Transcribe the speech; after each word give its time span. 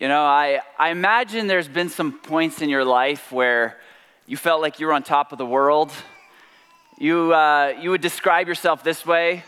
You 0.00 0.08
know, 0.08 0.22
I, 0.22 0.60
I 0.78 0.88
imagine 0.88 1.46
there's 1.46 1.68
been 1.68 1.90
some 1.90 2.12
points 2.20 2.62
in 2.62 2.70
your 2.70 2.86
life 2.86 3.30
where 3.30 3.78
you 4.26 4.38
felt 4.38 4.62
like 4.62 4.80
you 4.80 4.86
were 4.86 4.94
on 4.94 5.02
top 5.02 5.30
of 5.30 5.36
the 5.36 5.44
world. 5.44 5.92
You, 6.96 7.34
uh, 7.34 7.74
you 7.78 7.90
would 7.90 8.00
describe 8.00 8.48
yourself 8.48 8.82
this 8.82 9.04
way 9.04 9.44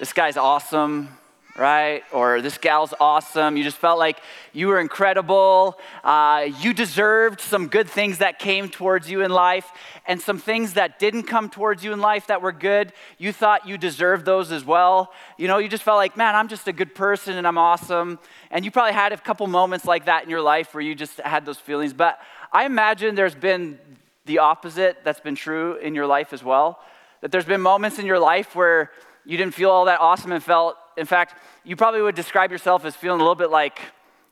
this 0.00 0.12
guy's 0.12 0.36
awesome, 0.36 1.10
right? 1.56 2.02
Or 2.12 2.40
this 2.40 2.58
gal's 2.58 2.92
awesome. 2.98 3.56
You 3.56 3.62
just 3.62 3.76
felt 3.76 3.98
like 3.98 4.18
you 4.52 4.68
were 4.68 4.80
incredible. 4.80 5.78
Uh, 6.02 6.48
you 6.60 6.74
deserved 6.74 7.40
some 7.40 7.68
good 7.68 7.88
things 7.88 8.18
that 8.18 8.38
came 8.38 8.68
towards 8.68 9.08
you 9.08 9.22
in 9.22 9.30
life, 9.30 9.70
and 10.06 10.20
some 10.20 10.38
things 10.38 10.74
that 10.74 10.98
didn't 10.98 11.24
come 11.24 11.48
towards 11.48 11.84
you 11.84 11.92
in 11.92 12.00
life 12.00 12.26
that 12.26 12.42
were 12.42 12.52
good. 12.52 12.92
You 13.18 13.32
thought 13.32 13.66
you 13.66 13.78
deserved 13.78 14.24
those 14.24 14.50
as 14.52 14.64
well. 14.64 15.12
You 15.38 15.48
know, 15.48 15.58
you 15.58 15.68
just 15.68 15.82
felt 15.82 15.96
like, 15.96 16.16
man, 16.16 16.34
I'm 16.34 16.48
just 16.48 16.66
a 16.68 16.72
good 16.72 16.94
person 16.94 17.36
and 17.36 17.46
I'm 17.46 17.58
awesome. 17.58 18.18
And 18.50 18.64
you 18.64 18.70
probably 18.70 18.92
had 18.92 19.12
a 19.12 19.16
couple 19.16 19.46
moments 19.46 19.84
like 19.84 20.06
that 20.06 20.24
in 20.24 20.30
your 20.30 20.42
life 20.42 20.74
where 20.74 20.82
you 20.82 20.94
just 20.94 21.20
had 21.20 21.46
those 21.46 21.58
feelings. 21.58 21.92
But 21.92 22.18
I 22.52 22.66
imagine 22.66 23.14
there's 23.14 23.34
been 23.34 23.78
the 24.26 24.38
opposite 24.38 24.98
that's 25.04 25.20
been 25.20 25.36
true 25.36 25.76
in 25.76 25.94
your 25.94 26.06
life 26.06 26.32
as 26.32 26.42
well. 26.42 26.80
That 27.20 27.32
there's 27.32 27.44
been 27.44 27.60
moments 27.60 27.98
in 27.98 28.06
your 28.06 28.18
life 28.18 28.54
where 28.54 28.90
you 29.24 29.38
didn't 29.38 29.54
feel 29.54 29.70
all 29.70 29.86
that 29.86 30.00
awesome 30.00 30.32
and 30.32 30.42
felt, 30.42 30.76
in 30.96 31.06
fact, 31.06 31.40
you 31.64 31.76
probably 31.76 32.02
would 32.02 32.14
describe 32.14 32.50
yourself 32.52 32.84
as 32.84 32.94
feeling 32.94 33.20
a 33.20 33.22
little 33.22 33.34
bit 33.34 33.50
like 33.50 33.78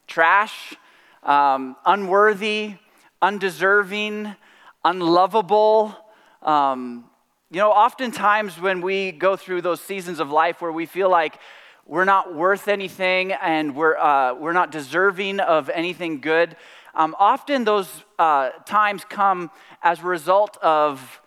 trash, 0.07 0.75
um, 1.23 1.77
unworthy, 1.85 2.75
undeserving, 3.21 4.35
unlovable. 4.85 5.97
Um, 6.43 7.05
you 7.51 7.59
know, 7.59 7.71
oftentimes 7.71 8.61
when 8.61 8.81
we 8.81 9.13
go 9.13 9.37
through 9.37 9.63
those 9.63 9.81
seasons 9.81 10.21
of 10.21 10.31
life 10.31 10.61
where 10.61 10.73
we 10.73 10.87
feel 10.87 11.11
like 11.11 11.39
we're 11.85 12.05
not 12.05 12.35
worth 12.35 12.69
anything 12.69 13.33
and 13.33 13.75
we're, 13.75 13.97
uh, 13.97 14.35
we're 14.35 14.53
not 14.53 14.71
deserving 14.71 15.41
of 15.41 15.69
anything 15.69 16.21
good, 16.21 16.57
um, 16.95 17.17
often 17.19 17.65
those 17.65 17.89
uh, 18.19 18.51
times 18.67 19.05
come 19.09 19.51
as 19.83 20.01
a 20.01 20.05
result 20.05 20.59
of 20.63 21.21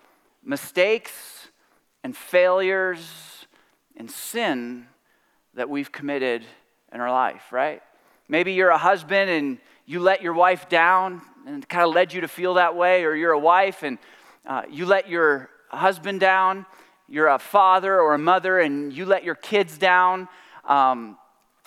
mistakes 0.44 1.50
and 2.04 2.16
failures 2.16 3.48
and 3.98 4.10
sin 4.10 4.88
that 5.56 5.70
we've 5.70 5.92
committed 5.92 6.44
in 6.94 7.00
our 7.00 7.12
life, 7.12 7.52
right? 7.52 7.82
Maybe 8.28 8.54
you're 8.54 8.70
a 8.70 8.78
husband 8.78 9.30
and 9.30 9.58
you 9.86 10.00
let 10.00 10.22
your 10.22 10.34
wife 10.34 10.68
down 10.68 11.22
and 11.48 11.68
kind 11.68 11.88
of 11.88 11.94
led 11.94 12.14
you 12.14 12.22
to 12.22 12.28
feel 12.28 12.56
that 12.56 12.76
way, 12.76 13.04
or 13.04 13.16
you're 13.16 13.32
a 13.32 13.40
wife 13.40 13.84
and 13.84 13.98
uh, 14.46 14.64
you 14.70 14.86
let 14.86 15.10
your 15.10 15.50
husband 15.70 16.20
down. 16.20 16.66
You're 17.08 17.28
a 17.28 17.40
father 17.40 18.00
or 18.00 18.14
a 18.16 18.18
mother 18.18 18.60
and 18.60 18.92
you 18.92 19.06
let 19.06 19.24
your 19.24 19.36
kids 19.36 19.78
down. 19.78 20.28
Um, 20.68 21.18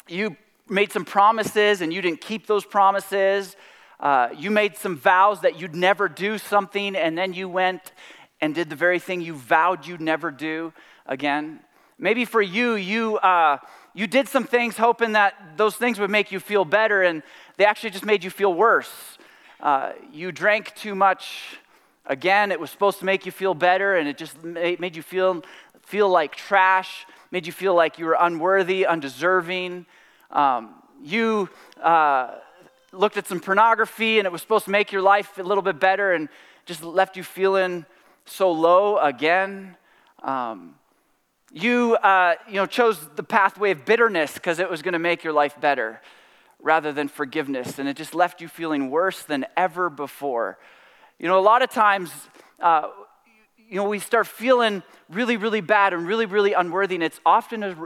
you 0.09 0.37
made 0.69 0.93
some 0.93 1.05
promises 1.05 1.81
and 1.81 1.93
you 1.93 2.03
didn't 2.03 2.21
keep 2.21 2.47
those 2.47 2.65
promises. 2.65 3.57
Uh, 4.01 4.29
you 4.37 4.51
made 4.51 4.77
some 4.77 4.97
vows 4.97 5.41
that 5.43 5.61
you'd 5.61 5.75
never 5.75 6.09
do 6.09 6.39
something 6.39 6.95
and 6.95 7.17
then 7.17 7.33
you 7.33 7.49
went 7.49 7.93
and 8.41 8.55
did 8.55 8.69
the 8.69 8.77
very 8.77 8.99
thing 8.99 9.21
you 9.21 9.35
vowed 9.35 9.87
you'd 9.87 10.01
never 10.01 10.31
do 10.31 10.73
again. 11.07 11.61
Maybe 11.99 12.25
for 12.25 12.41
you, 12.41 12.75
you, 12.75 13.19
uh, 13.19 13.59
you 13.99 14.07
did 14.07 14.29
some 14.29 14.45
things 14.45 14.77
hoping 14.77 15.15
that 15.15 15.35
those 15.57 15.75
things 15.75 15.99
would 15.99 16.09
make 16.09 16.31
you 16.31 16.39
feel 16.39 16.65
better, 16.65 17.03
and 17.03 17.21
they 17.57 17.65
actually 17.65 17.91
just 17.91 18.05
made 18.05 18.23
you 18.23 18.31
feel 18.31 18.55
worse. 18.55 19.19
Uh, 19.59 19.91
you 20.13 20.31
drank 20.31 20.73
too 20.77 20.95
much. 20.95 21.59
Again, 22.07 22.53
it 22.53 22.61
was 22.61 22.71
supposed 22.71 23.01
to 23.01 23.05
make 23.05 23.27
you 23.27 23.33
feel 23.33 23.55
better, 23.55 23.97
and 23.97 24.09
it 24.09 24.17
just 24.17 24.41
made 24.45 24.95
you 24.95 25.03
feel, 25.03 25.43
feel 25.83 26.09
like 26.09 26.37
trash, 26.37 27.07
made 27.33 27.45
you 27.45 27.53
feel 27.53 27.75
like 27.75 27.99
you 27.99 28.07
were 28.07 28.17
unworthy, 28.21 28.87
undeserving. 28.87 29.85
Um, 30.31 30.77
you 31.03 31.49
uh, 31.83 32.37
looked 32.93 33.17
at 33.17 33.27
some 33.27 33.41
pornography, 33.41 34.21
and 34.21 34.27
it 34.27 34.31
was 34.31 34.43
supposed 34.43 34.67
to 34.67 34.71
make 34.71 34.93
your 34.93 35.03
life 35.03 35.39
a 35.39 35.43
little 35.43 35.65
bit 35.71 35.81
better, 35.81 36.13
and 36.13 36.29
just 36.67 36.85
left 36.85 37.17
you 37.17 37.25
feeling 37.25 37.85
so 38.27 38.53
low 38.53 38.99
again. 38.99 39.77
Um, 40.23 40.77
you, 41.53 41.97
uh, 41.97 42.35
you 42.47 42.55
know, 42.55 42.67
chose 42.67 42.99
the 43.17 43.23
pathway 43.23 43.71
of 43.71 43.85
bitterness 43.85 44.35
because 44.35 44.59
it 44.59 44.71
was 44.71 44.83
going 44.83 44.93
to 44.93 44.99
make 44.99 45.25
your 45.25 45.33
life 45.33 45.59
better 45.61 46.01
rather 46.61 46.93
than 46.93 47.09
forgiveness, 47.09 47.79
and 47.79 47.89
it 47.89 47.97
just 47.97 48.15
left 48.15 48.41
you 48.41 48.49
feeling 48.49 48.91
worse 48.91 49.23
than 49.23 49.47
ever 49.57 49.89
before. 49.89 50.59
You 51.19 51.29
know, 51.29 51.39
a 51.39 51.41
lot 51.41 51.63
of 51.63 51.71
times, 51.71 52.11
uh, 52.61 52.89
you 53.69 53.77
know, 53.77 53.89
we 53.89 53.99
start 53.99 54.27
feeling 54.27 54.83
really, 55.09 55.37
really 55.37 55.61
bad 55.61 55.93
and 55.93 56.07
really, 56.07 56.27
really 56.27 56.53
unworthy, 56.53 56.97
and 56.97 57.05
it's 57.05 57.21
often 57.25 57.77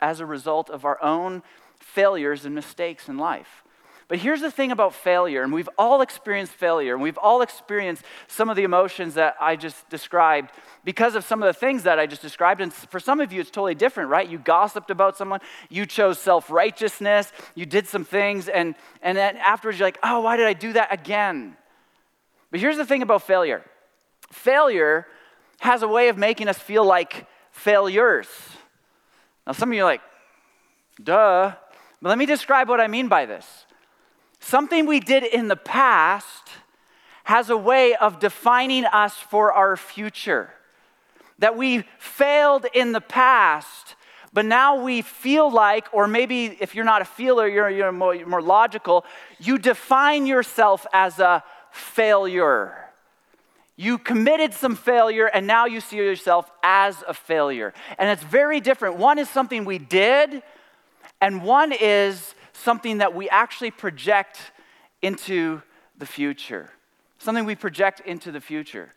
as 0.00 0.20
a 0.20 0.26
result 0.26 0.70
of 0.70 0.84
our 0.84 1.02
own 1.02 1.42
failures 1.80 2.44
and 2.44 2.54
mistakes 2.54 3.08
in 3.08 3.18
life. 3.18 3.64
But 4.10 4.18
here's 4.18 4.40
the 4.40 4.50
thing 4.50 4.72
about 4.72 4.92
failure, 4.92 5.44
and 5.44 5.52
we've 5.52 5.68
all 5.78 6.02
experienced 6.02 6.50
failure, 6.54 6.94
and 6.94 7.00
we've 7.00 7.16
all 7.16 7.42
experienced 7.42 8.02
some 8.26 8.50
of 8.50 8.56
the 8.56 8.64
emotions 8.64 9.14
that 9.14 9.36
I 9.40 9.54
just 9.54 9.88
described 9.88 10.50
because 10.82 11.14
of 11.14 11.24
some 11.24 11.40
of 11.44 11.46
the 11.46 11.52
things 11.52 11.84
that 11.84 12.00
I 12.00 12.06
just 12.06 12.20
described. 12.20 12.60
And 12.60 12.72
for 12.72 12.98
some 12.98 13.20
of 13.20 13.32
you, 13.32 13.40
it's 13.40 13.52
totally 13.52 13.76
different, 13.76 14.10
right? 14.10 14.28
You 14.28 14.38
gossiped 14.38 14.90
about 14.90 15.16
someone, 15.16 15.38
you 15.68 15.86
chose 15.86 16.18
self 16.18 16.50
righteousness, 16.50 17.30
you 17.54 17.66
did 17.66 17.86
some 17.86 18.04
things, 18.04 18.48
and, 18.48 18.74
and 19.00 19.16
then 19.16 19.36
afterwards 19.36 19.78
you're 19.78 19.86
like, 19.86 20.00
oh, 20.02 20.22
why 20.22 20.36
did 20.36 20.46
I 20.48 20.54
do 20.54 20.72
that 20.72 20.92
again? 20.92 21.56
But 22.50 22.58
here's 22.58 22.78
the 22.78 22.84
thing 22.84 23.02
about 23.02 23.22
failure 23.22 23.62
failure 24.32 25.06
has 25.60 25.82
a 25.82 25.88
way 25.88 26.08
of 26.08 26.18
making 26.18 26.48
us 26.48 26.58
feel 26.58 26.84
like 26.84 27.28
failures. 27.52 28.26
Now, 29.46 29.52
some 29.52 29.68
of 29.70 29.76
you 29.76 29.82
are 29.82 29.84
like, 29.84 30.02
duh. 31.00 31.52
But 32.02 32.08
let 32.08 32.18
me 32.18 32.26
describe 32.26 32.68
what 32.68 32.80
I 32.80 32.88
mean 32.88 33.06
by 33.06 33.24
this. 33.26 33.66
Something 34.40 34.86
we 34.86 35.00
did 35.00 35.22
in 35.22 35.48
the 35.48 35.56
past 35.56 36.48
has 37.24 37.50
a 37.50 37.56
way 37.56 37.94
of 37.94 38.18
defining 38.18 38.84
us 38.86 39.14
for 39.14 39.52
our 39.52 39.76
future. 39.76 40.50
That 41.38 41.56
we 41.56 41.84
failed 41.98 42.66
in 42.74 42.92
the 42.92 43.00
past, 43.00 43.94
but 44.32 44.44
now 44.44 44.82
we 44.82 45.02
feel 45.02 45.50
like, 45.50 45.86
or 45.92 46.08
maybe 46.08 46.56
if 46.60 46.74
you're 46.74 46.84
not 46.84 47.02
a 47.02 47.04
feeler, 47.04 47.46
you're, 47.46 47.70
you're 47.70 47.92
more, 47.92 48.14
you're 48.14 48.26
more 48.26 48.42
logical, 48.42 49.04
you 49.38 49.58
define 49.58 50.26
yourself 50.26 50.86
as 50.92 51.18
a 51.18 51.44
failure. 51.70 52.76
You 53.76 53.96
committed 53.96 54.52
some 54.52 54.76
failure 54.76 55.26
and 55.26 55.46
now 55.46 55.66
you 55.66 55.80
see 55.80 55.96
yourself 55.96 56.50
as 56.62 57.02
a 57.06 57.14
failure. 57.14 57.72
And 57.98 58.10
it's 58.10 58.22
very 58.22 58.60
different. 58.60 58.96
One 58.96 59.18
is 59.18 59.28
something 59.28 59.64
we 59.64 59.78
did, 59.78 60.42
and 61.20 61.42
one 61.42 61.72
is 61.72 62.34
something 62.60 62.98
that 62.98 63.14
we 63.14 63.28
actually 63.28 63.70
project 63.70 64.52
into 65.02 65.62
the 65.98 66.06
future. 66.06 66.70
Something 67.18 67.44
we 67.44 67.54
project 67.54 68.00
into 68.00 68.32
the 68.32 68.40
future. 68.40 68.92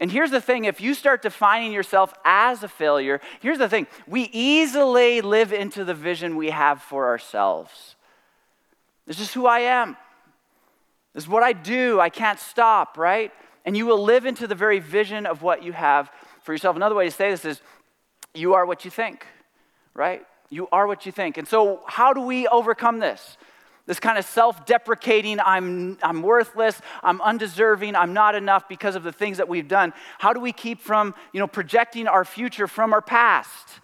And 0.00 0.10
here's 0.10 0.30
the 0.30 0.40
thing 0.40 0.64
if 0.64 0.80
you 0.80 0.94
start 0.94 1.22
defining 1.22 1.72
yourself 1.72 2.14
as 2.24 2.62
a 2.62 2.68
failure, 2.68 3.20
here's 3.40 3.58
the 3.58 3.68
thing 3.68 3.86
we 4.06 4.22
easily 4.32 5.20
live 5.20 5.52
into 5.52 5.84
the 5.84 5.94
vision 5.94 6.36
we 6.36 6.50
have 6.50 6.80
for 6.82 7.06
ourselves. 7.06 7.96
This 9.06 9.20
is 9.20 9.32
who 9.32 9.46
I 9.46 9.60
am. 9.60 9.96
This 11.14 11.24
is 11.24 11.28
what 11.28 11.42
I 11.42 11.52
do. 11.52 12.00
I 12.00 12.08
can't 12.08 12.40
stop, 12.40 12.96
right? 12.96 13.32
And 13.64 13.76
you 13.76 13.86
will 13.86 14.02
live 14.02 14.24
into 14.24 14.46
the 14.46 14.54
very 14.54 14.78
vision 14.78 15.26
of 15.26 15.42
what 15.42 15.62
you 15.62 15.72
have 15.72 16.10
for 16.42 16.52
yourself. 16.52 16.74
Another 16.74 16.94
way 16.94 17.04
to 17.04 17.10
say 17.10 17.30
this 17.30 17.44
is 17.44 17.60
you 18.34 18.54
are 18.54 18.64
what 18.64 18.84
you 18.84 18.90
think, 18.90 19.26
right? 19.94 20.24
You 20.52 20.68
are 20.70 20.86
what 20.86 21.06
you 21.06 21.12
think. 21.12 21.38
And 21.38 21.48
so, 21.48 21.80
how 21.86 22.12
do 22.12 22.20
we 22.20 22.46
overcome 22.46 22.98
this? 22.98 23.38
This 23.86 23.98
kind 23.98 24.18
of 24.18 24.26
self 24.26 24.66
deprecating, 24.66 25.40
I'm, 25.40 25.96
I'm 26.02 26.20
worthless, 26.20 26.78
I'm 27.02 27.22
undeserving, 27.22 27.96
I'm 27.96 28.12
not 28.12 28.34
enough 28.34 28.68
because 28.68 28.94
of 28.94 29.02
the 29.02 29.12
things 29.12 29.38
that 29.38 29.48
we've 29.48 29.66
done. 29.66 29.94
How 30.18 30.34
do 30.34 30.40
we 30.40 30.52
keep 30.52 30.82
from, 30.82 31.14
you 31.32 31.40
know, 31.40 31.46
projecting 31.46 32.06
our 32.06 32.26
future 32.26 32.68
from 32.68 32.92
our 32.92 33.00
past? 33.00 33.80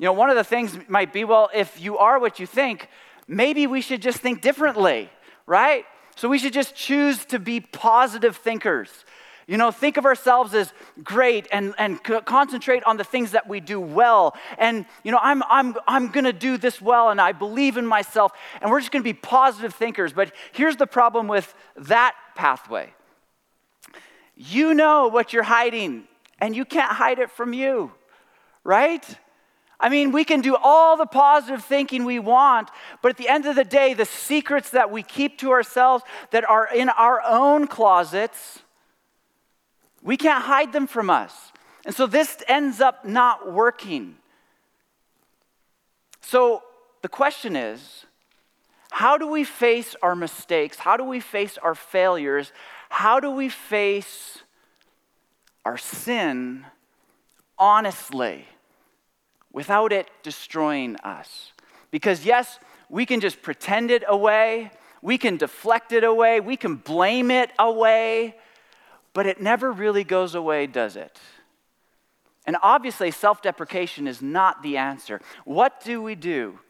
You 0.00 0.06
know, 0.06 0.12
one 0.14 0.30
of 0.30 0.36
the 0.36 0.42
things 0.42 0.76
might 0.88 1.12
be 1.12 1.22
well, 1.22 1.48
if 1.54 1.80
you 1.80 1.96
are 1.98 2.18
what 2.18 2.40
you 2.40 2.46
think, 2.46 2.88
maybe 3.28 3.68
we 3.68 3.80
should 3.80 4.02
just 4.02 4.18
think 4.18 4.42
differently, 4.42 5.08
right? 5.46 5.84
So 6.16 6.28
we 6.28 6.38
should 6.38 6.52
just 6.52 6.74
choose 6.74 7.24
to 7.26 7.38
be 7.38 7.60
positive 7.60 8.36
thinkers. 8.36 8.90
You 9.48 9.56
know, 9.56 9.70
think 9.70 9.96
of 9.96 10.04
ourselves 10.04 10.52
as 10.52 10.74
great 11.02 11.48
and, 11.50 11.74
and 11.78 12.02
concentrate 12.04 12.84
on 12.84 12.98
the 12.98 13.02
things 13.02 13.30
that 13.30 13.48
we 13.48 13.60
do 13.60 13.80
well. 13.80 14.36
And, 14.58 14.84
you 15.02 15.10
know, 15.10 15.18
I'm, 15.22 15.42
I'm, 15.44 15.74
I'm 15.88 16.08
going 16.08 16.26
to 16.26 16.34
do 16.34 16.58
this 16.58 16.82
well 16.82 17.08
and 17.08 17.18
I 17.18 17.32
believe 17.32 17.78
in 17.78 17.86
myself. 17.86 18.32
And 18.60 18.70
we're 18.70 18.80
just 18.80 18.92
going 18.92 19.02
to 19.02 19.08
be 19.08 19.14
positive 19.14 19.74
thinkers. 19.74 20.12
But 20.12 20.32
here's 20.52 20.76
the 20.76 20.86
problem 20.86 21.28
with 21.28 21.54
that 21.76 22.14
pathway 22.36 22.92
you 24.40 24.72
know 24.72 25.08
what 25.08 25.32
you're 25.32 25.42
hiding, 25.42 26.04
and 26.40 26.54
you 26.54 26.64
can't 26.64 26.92
hide 26.92 27.18
it 27.18 27.28
from 27.28 27.52
you, 27.52 27.90
right? 28.62 29.04
I 29.80 29.88
mean, 29.88 30.12
we 30.12 30.22
can 30.22 30.42
do 30.42 30.54
all 30.54 30.96
the 30.96 31.06
positive 31.06 31.64
thinking 31.64 32.04
we 32.04 32.20
want, 32.20 32.70
but 33.02 33.10
at 33.10 33.16
the 33.16 33.28
end 33.28 33.46
of 33.46 33.56
the 33.56 33.64
day, 33.64 33.94
the 33.94 34.04
secrets 34.04 34.70
that 34.70 34.92
we 34.92 35.02
keep 35.02 35.38
to 35.38 35.50
ourselves 35.50 36.04
that 36.30 36.48
are 36.48 36.68
in 36.72 36.88
our 36.88 37.20
own 37.26 37.66
closets, 37.66 38.60
we 40.02 40.16
can't 40.16 40.44
hide 40.44 40.72
them 40.72 40.86
from 40.86 41.10
us. 41.10 41.52
And 41.84 41.94
so 41.94 42.06
this 42.06 42.36
ends 42.46 42.80
up 42.80 43.04
not 43.04 43.52
working. 43.52 44.16
So 46.20 46.62
the 47.02 47.08
question 47.08 47.56
is 47.56 48.04
how 48.90 49.18
do 49.18 49.28
we 49.28 49.44
face 49.44 49.94
our 50.02 50.16
mistakes? 50.16 50.78
How 50.78 50.96
do 50.96 51.04
we 51.04 51.20
face 51.20 51.58
our 51.58 51.74
failures? 51.74 52.52
How 52.88 53.20
do 53.20 53.30
we 53.30 53.48
face 53.48 54.38
our 55.64 55.76
sin 55.76 56.64
honestly 57.58 58.46
without 59.52 59.92
it 59.92 60.08
destroying 60.22 60.96
us? 60.96 61.52
Because, 61.90 62.24
yes, 62.24 62.58
we 62.88 63.04
can 63.06 63.20
just 63.20 63.42
pretend 63.42 63.90
it 63.90 64.04
away, 64.06 64.70
we 65.02 65.18
can 65.18 65.36
deflect 65.36 65.92
it 65.92 66.04
away, 66.04 66.40
we 66.40 66.56
can 66.56 66.76
blame 66.76 67.30
it 67.30 67.50
away, 67.58 68.34
but 69.18 69.26
it 69.26 69.40
never 69.40 69.72
really 69.72 70.04
goes 70.04 70.36
away, 70.36 70.68
does 70.68 70.94
it? 70.94 71.18
And 72.46 72.56
obviously, 72.62 73.10
self 73.10 73.42
deprecation 73.42 74.06
is 74.06 74.22
not 74.22 74.62
the 74.62 74.76
answer. 74.76 75.20
What 75.44 75.82
do 75.82 76.00
we 76.00 76.14
do? 76.14 76.60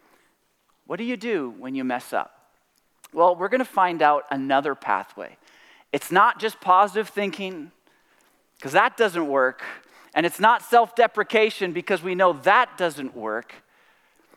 What 0.86 0.96
do 0.96 1.04
you 1.04 1.18
do 1.18 1.50
when 1.58 1.74
you 1.74 1.84
mess 1.84 2.14
up? 2.14 2.48
Well, 3.12 3.36
we're 3.36 3.50
going 3.50 3.58
to 3.58 3.66
find 3.66 4.00
out 4.00 4.24
another 4.30 4.74
pathway. 4.74 5.36
It's 5.92 6.10
not 6.10 6.40
just 6.40 6.58
positive 6.58 7.10
thinking, 7.10 7.70
because 8.56 8.72
that 8.72 8.96
doesn't 8.96 9.28
work. 9.28 9.62
And 10.14 10.24
it's 10.24 10.40
not 10.40 10.62
self 10.62 10.94
deprecation, 10.94 11.74
because 11.74 12.02
we 12.02 12.14
know 12.14 12.32
that 12.32 12.78
doesn't 12.78 13.14
work. 13.14 13.56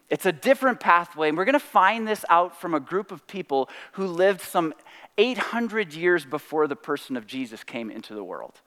It's 0.09 0.25
a 0.25 0.33
different 0.33 0.81
pathway. 0.81 1.29
And 1.29 1.37
we're 1.37 1.45
going 1.45 1.53
to 1.53 1.59
find 1.59 2.05
this 2.05 2.25
out 2.27 2.59
from 2.59 2.73
a 2.73 2.81
group 2.81 3.13
of 3.13 3.25
people 3.25 3.69
who 3.93 4.05
lived 4.05 4.41
some 4.41 4.73
800 5.17 5.93
years 5.93 6.25
before 6.25 6.67
the 6.67 6.75
person 6.75 7.17
of 7.17 7.27
Jesus 7.27 7.63
came 7.63 7.91
into 7.91 8.13
the 8.13 8.23
world. 8.23 8.61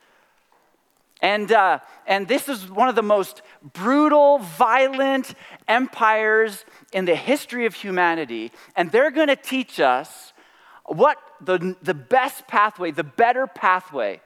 And, 1.21 1.51
uh, 1.53 1.79
and 2.07 2.29
this 2.29 2.49
is 2.49 2.69
one 2.71 2.89
of 2.89 2.97
the 2.97 3.03
most 3.03 3.41
brutal, 3.63 4.39
violent 4.39 5.35
empires 5.67 6.65
in 6.93 7.07
the 7.07 7.15
history 7.15 7.67
of 7.67 7.75
humanity. 7.75 8.53
And 8.77 8.93
they're 8.93 9.11
going 9.11 9.29
to 9.29 9.37
teach 9.37 9.81
us 9.81 10.33
what 10.85 11.17
the, 11.41 11.77
the 11.83 11.95
best 11.95 12.47
pathway, 12.47 12.91
the 12.91 13.05
better 13.05 13.47
pathway, 13.47 14.21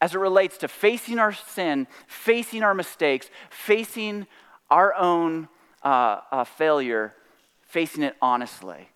as 0.00 0.14
it 0.14 0.18
relates 0.18 0.58
to 0.58 0.68
facing 0.68 1.18
our 1.18 1.32
sin, 1.32 1.86
facing 2.06 2.62
our 2.62 2.74
mistakes, 2.74 3.30
facing 3.50 4.26
our 4.70 4.94
own 4.94 5.48
uh, 5.82 6.20
uh, 6.30 6.44
failure, 6.44 7.14
facing 7.62 8.02
it 8.02 8.16
honestly. 8.20 8.88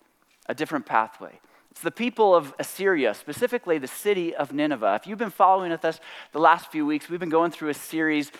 A 0.49 0.53
different 0.53 0.85
pathway. 0.85 1.39
It's 1.77 1.83
the 1.83 1.91
people 1.91 2.33
of 2.33 2.55
Assyria, 2.57 3.13
specifically 3.13 3.77
the 3.77 3.87
city 3.87 4.35
of 4.35 4.51
Nineveh. 4.51 4.97
If 4.99 5.05
you've 5.05 5.19
been 5.19 5.29
following 5.29 5.69
with 5.69 5.85
us 5.85 5.99
the 6.31 6.39
last 6.39 6.71
few 6.71 6.87
weeks, 6.87 7.07
we've 7.07 7.19
been 7.19 7.29
going 7.29 7.51
through 7.51 7.69
a 7.69 7.75
series 7.75 8.31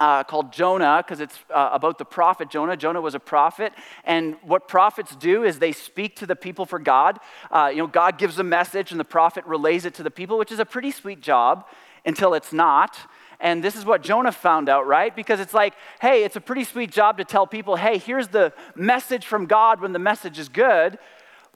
uh, 0.00 0.24
called 0.24 0.50
Jonah 0.50 1.04
because 1.04 1.20
it's 1.20 1.38
uh, 1.54 1.68
about 1.74 1.98
the 1.98 2.06
prophet 2.06 2.48
Jonah. 2.48 2.74
Jonah 2.74 3.02
was 3.02 3.14
a 3.14 3.20
prophet, 3.20 3.74
and 4.04 4.36
what 4.40 4.66
prophets 4.66 5.14
do 5.14 5.44
is 5.44 5.58
they 5.58 5.72
speak 5.72 6.16
to 6.16 6.26
the 6.26 6.34
people 6.34 6.64
for 6.64 6.78
God. 6.78 7.18
Uh, 7.50 7.70
you 7.70 7.76
know, 7.76 7.86
God 7.86 8.16
gives 8.16 8.38
a 8.38 8.42
message, 8.42 8.92
and 8.92 8.98
the 8.98 9.04
prophet 9.04 9.44
relays 9.44 9.84
it 9.84 9.92
to 9.96 10.02
the 10.02 10.10
people, 10.10 10.38
which 10.38 10.50
is 10.50 10.58
a 10.58 10.64
pretty 10.64 10.90
sweet 10.90 11.20
job 11.20 11.66
until 12.06 12.32
it's 12.32 12.50
not. 12.50 12.96
And 13.40 13.62
this 13.62 13.76
is 13.76 13.84
what 13.84 14.02
Jonah 14.02 14.32
found 14.32 14.70
out, 14.70 14.86
right? 14.86 15.14
Because 15.14 15.38
it's 15.38 15.52
like, 15.52 15.74
hey, 16.00 16.24
it's 16.24 16.36
a 16.36 16.40
pretty 16.40 16.64
sweet 16.64 16.90
job 16.90 17.18
to 17.18 17.24
tell 17.24 17.46
people, 17.46 17.76
hey, 17.76 17.98
here's 17.98 18.28
the 18.28 18.54
message 18.74 19.26
from 19.26 19.44
God 19.44 19.82
when 19.82 19.92
the 19.92 19.98
message 19.98 20.38
is 20.38 20.48
good. 20.48 20.98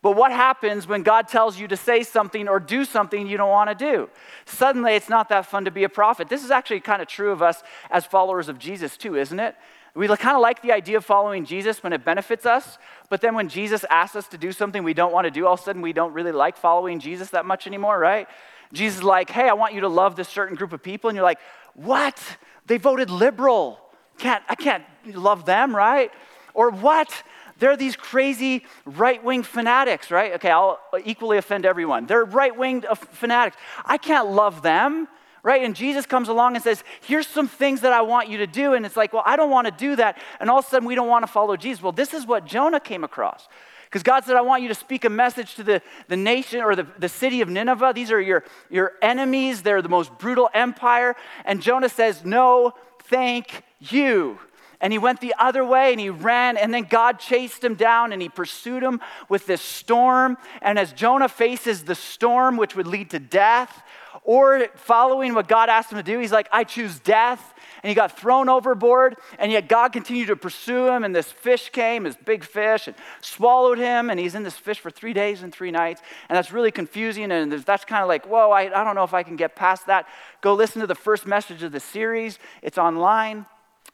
But 0.01 0.15
what 0.15 0.31
happens 0.31 0.87
when 0.87 1.03
God 1.03 1.27
tells 1.27 1.59
you 1.59 1.67
to 1.67 1.77
say 1.77 2.03
something 2.03 2.47
or 2.47 2.59
do 2.59 2.85
something 2.85 3.27
you 3.27 3.37
don't 3.37 3.49
want 3.49 3.69
to 3.69 3.75
do? 3.75 4.09
Suddenly, 4.45 4.93
it's 4.93 5.09
not 5.09 5.29
that 5.29 5.45
fun 5.45 5.65
to 5.65 5.71
be 5.71 5.83
a 5.83 5.89
prophet. 5.89 6.29
This 6.29 6.43
is 6.43 6.51
actually 6.51 6.79
kind 6.79 7.01
of 7.01 7.07
true 7.07 7.31
of 7.31 7.41
us 7.41 7.63
as 7.91 8.05
followers 8.05 8.47
of 8.47 8.59
Jesus, 8.59 8.95
too, 8.95 9.17
isn't 9.17 9.39
it? 9.39 9.55
We 9.95 10.07
kind 10.07 10.35
of 10.35 10.41
like 10.41 10.61
the 10.61 10.71
idea 10.71 10.97
of 10.97 11.05
following 11.05 11.45
Jesus 11.45 11.83
when 11.83 11.93
it 11.93 12.05
benefits 12.05 12.45
us, 12.45 12.77
but 13.09 13.21
then 13.21 13.35
when 13.35 13.49
Jesus 13.49 13.83
asks 13.89 14.15
us 14.15 14.27
to 14.29 14.37
do 14.37 14.51
something 14.51 14.83
we 14.83 14.93
don't 14.93 15.11
want 15.11 15.25
to 15.25 15.31
do, 15.31 15.47
all 15.47 15.55
of 15.55 15.59
a 15.59 15.63
sudden 15.63 15.81
we 15.81 15.93
don't 15.93 16.13
really 16.13 16.31
like 16.31 16.55
following 16.55 16.99
Jesus 16.99 17.31
that 17.31 17.45
much 17.45 17.67
anymore, 17.67 17.97
right? 17.97 18.27
Jesus 18.71 18.99
is 18.99 19.03
like, 19.03 19.29
hey, 19.29 19.49
I 19.49 19.53
want 19.53 19.73
you 19.73 19.81
to 19.81 19.87
love 19.87 20.15
this 20.15 20.29
certain 20.29 20.55
group 20.55 20.73
of 20.73 20.83
people. 20.83 21.09
And 21.09 21.15
you're 21.15 21.25
like, 21.25 21.39
what? 21.73 22.21
They 22.67 22.77
voted 22.77 23.09
liberal. 23.09 23.79
Can't, 24.19 24.43
I 24.47 24.55
can't 24.55 24.83
love 25.05 25.45
them, 25.45 25.75
right? 25.75 26.11
Or 26.53 26.69
what? 26.69 27.23
They're 27.59 27.77
these 27.77 27.95
crazy 27.95 28.63
right 28.85 29.23
wing 29.23 29.43
fanatics, 29.43 30.11
right? 30.11 30.33
Okay, 30.33 30.49
I'll 30.49 30.79
equally 31.03 31.37
offend 31.37 31.65
everyone. 31.65 32.05
They're 32.05 32.25
right 32.25 32.55
wing 32.55 32.83
fanatics. 32.95 33.57
I 33.85 33.97
can't 33.97 34.31
love 34.31 34.61
them, 34.61 35.07
right? 35.43 35.63
And 35.63 35.75
Jesus 35.75 36.05
comes 36.05 36.29
along 36.29 36.55
and 36.55 36.63
says, 36.63 36.83
Here's 37.01 37.27
some 37.27 37.47
things 37.47 37.81
that 37.81 37.93
I 37.93 38.01
want 38.01 38.29
you 38.29 38.39
to 38.39 38.47
do. 38.47 38.73
And 38.73 38.85
it's 38.85 38.97
like, 38.97 39.13
Well, 39.13 39.23
I 39.25 39.35
don't 39.35 39.51
want 39.51 39.67
to 39.67 39.71
do 39.71 39.95
that. 39.97 40.17
And 40.39 40.49
all 40.49 40.59
of 40.59 40.65
a 40.65 40.69
sudden, 40.69 40.87
we 40.87 40.95
don't 40.95 41.07
want 41.07 41.25
to 41.25 41.31
follow 41.31 41.55
Jesus. 41.55 41.83
Well, 41.83 41.91
this 41.91 42.13
is 42.13 42.25
what 42.25 42.45
Jonah 42.45 42.79
came 42.79 43.03
across. 43.03 43.47
Because 43.85 44.03
God 44.03 44.23
said, 44.23 44.35
I 44.35 44.41
want 44.41 44.61
you 44.61 44.67
to 44.67 44.75
speak 44.75 45.03
a 45.03 45.09
message 45.09 45.55
to 45.55 45.63
the, 45.63 45.81
the 46.09 46.15
nation 46.15 46.61
or 46.61 46.75
the, 46.75 46.85
the 46.99 47.09
city 47.09 47.41
of 47.41 47.49
Nineveh. 47.49 47.93
These 47.95 48.11
are 48.11 48.21
your, 48.21 48.43
your 48.69 48.93
enemies, 49.01 49.63
they're 49.63 49.81
the 49.81 49.89
most 49.89 50.15
brutal 50.19 50.49
empire. 50.53 51.15
And 51.43 51.61
Jonah 51.61 51.89
says, 51.89 52.23
No, 52.23 52.73
thank 53.03 53.63
you. 53.79 54.39
And 54.81 54.93
he 54.93 54.99
went 54.99 55.19
the 55.19 55.35
other 55.37 55.65
way 55.65 55.91
and 55.91 55.99
he 55.99 56.09
ran, 56.09 56.55
and 56.55 56.73
then 56.73 56.83
God 56.83 57.19
chased 57.19 57.63
him 57.63 57.75
down 57.75 58.13
and 58.13 58.21
he 58.21 58.29
pursued 58.29 58.81
him 58.81 59.01
with 59.27 59.45
this 59.45 59.61
storm. 59.61 60.37
And 60.61 60.79
as 60.79 60.93
Jonah 60.93 61.29
faces 61.29 61.83
the 61.83 61.95
storm, 61.95 62.55
which 62.55 62.75
would 62.75 62.87
lead 62.87 63.09
to 63.09 63.19
death, 63.19 63.83
or 64.23 64.67
following 64.75 65.33
what 65.33 65.47
God 65.47 65.69
asked 65.69 65.91
him 65.91 65.97
to 65.97 66.03
do, 66.03 66.19
he's 66.19 66.31
like, 66.31 66.47
I 66.51 66.63
choose 66.63 66.99
death. 66.99 67.53
And 67.81 67.87
he 67.87 67.95
got 67.95 68.19
thrown 68.19 68.49
overboard, 68.49 69.15
and 69.37 69.53
yet 69.53 69.69
God 69.69 69.93
continued 69.93 70.27
to 70.27 70.35
pursue 70.35 70.87
him. 70.87 71.05
And 71.05 71.15
this 71.15 71.31
fish 71.31 71.69
came, 71.69 72.03
this 72.03 72.17
big 72.17 72.43
fish, 72.43 72.87
and 72.87 72.95
swallowed 73.21 73.77
him. 73.77 74.09
And 74.09 74.19
he's 74.19 74.35
in 74.35 74.43
this 74.43 74.57
fish 74.57 74.79
for 74.79 74.91
three 74.91 75.13
days 75.13 75.43
and 75.43 75.53
three 75.53 75.71
nights. 75.71 76.01
And 76.27 76.35
that's 76.35 76.51
really 76.51 76.71
confusing. 76.71 77.31
And 77.31 77.51
that's 77.51 77.85
kind 77.85 78.01
of 78.01 78.09
like, 78.09 78.25
whoa, 78.25 78.51
I, 78.51 78.63
I 78.63 78.83
don't 78.83 78.95
know 78.95 79.05
if 79.05 79.13
I 79.13 79.23
can 79.23 79.37
get 79.37 79.55
past 79.55 79.87
that. 79.87 80.07
Go 80.41 80.55
listen 80.55 80.81
to 80.81 80.87
the 80.87 80.95
first 80.95 81.25
message 81.25 81.63
of 81.63 81.71
the 81.71 81.79
series, 81.79 82.37
it's 82.61 82.77
online. 82.77 83.45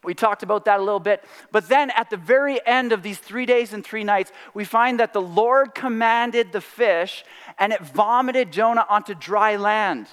We 0.05 0.13
talked 0.13 0.43
about 0.43 0.65
that 0.65 0.79
a 0.79 0.83
little 0.83 0.99
bit. 0.99 1.23
But 1.51 1.67
then 1.67 1.89
at 1.91 2.09
the 2.09 2.17
very 2.17 2.65
end 2.65 2.91
of 2.91 3.03
these 3.03 3.17
three 3.17 3.45
days 3.45 3.73
and 3.73 3.83
three 3.83 4.03
nights, 4.03 4.31
we 4.53 4.63
find 4.63 4.99
that 4.99 5.13
the 5.13 5.21
Lord 5.21 5.75
commanded 5.75 6.51
the 6.51 6.61
fish 6.61 7.25
and 7.57 7.73
it 7.73 7.81
vomited 7.81 8.51
Jonah 8.51 8.85
onto 8.89 9.15
dry 9.15 9.55
land, 9.55 10.07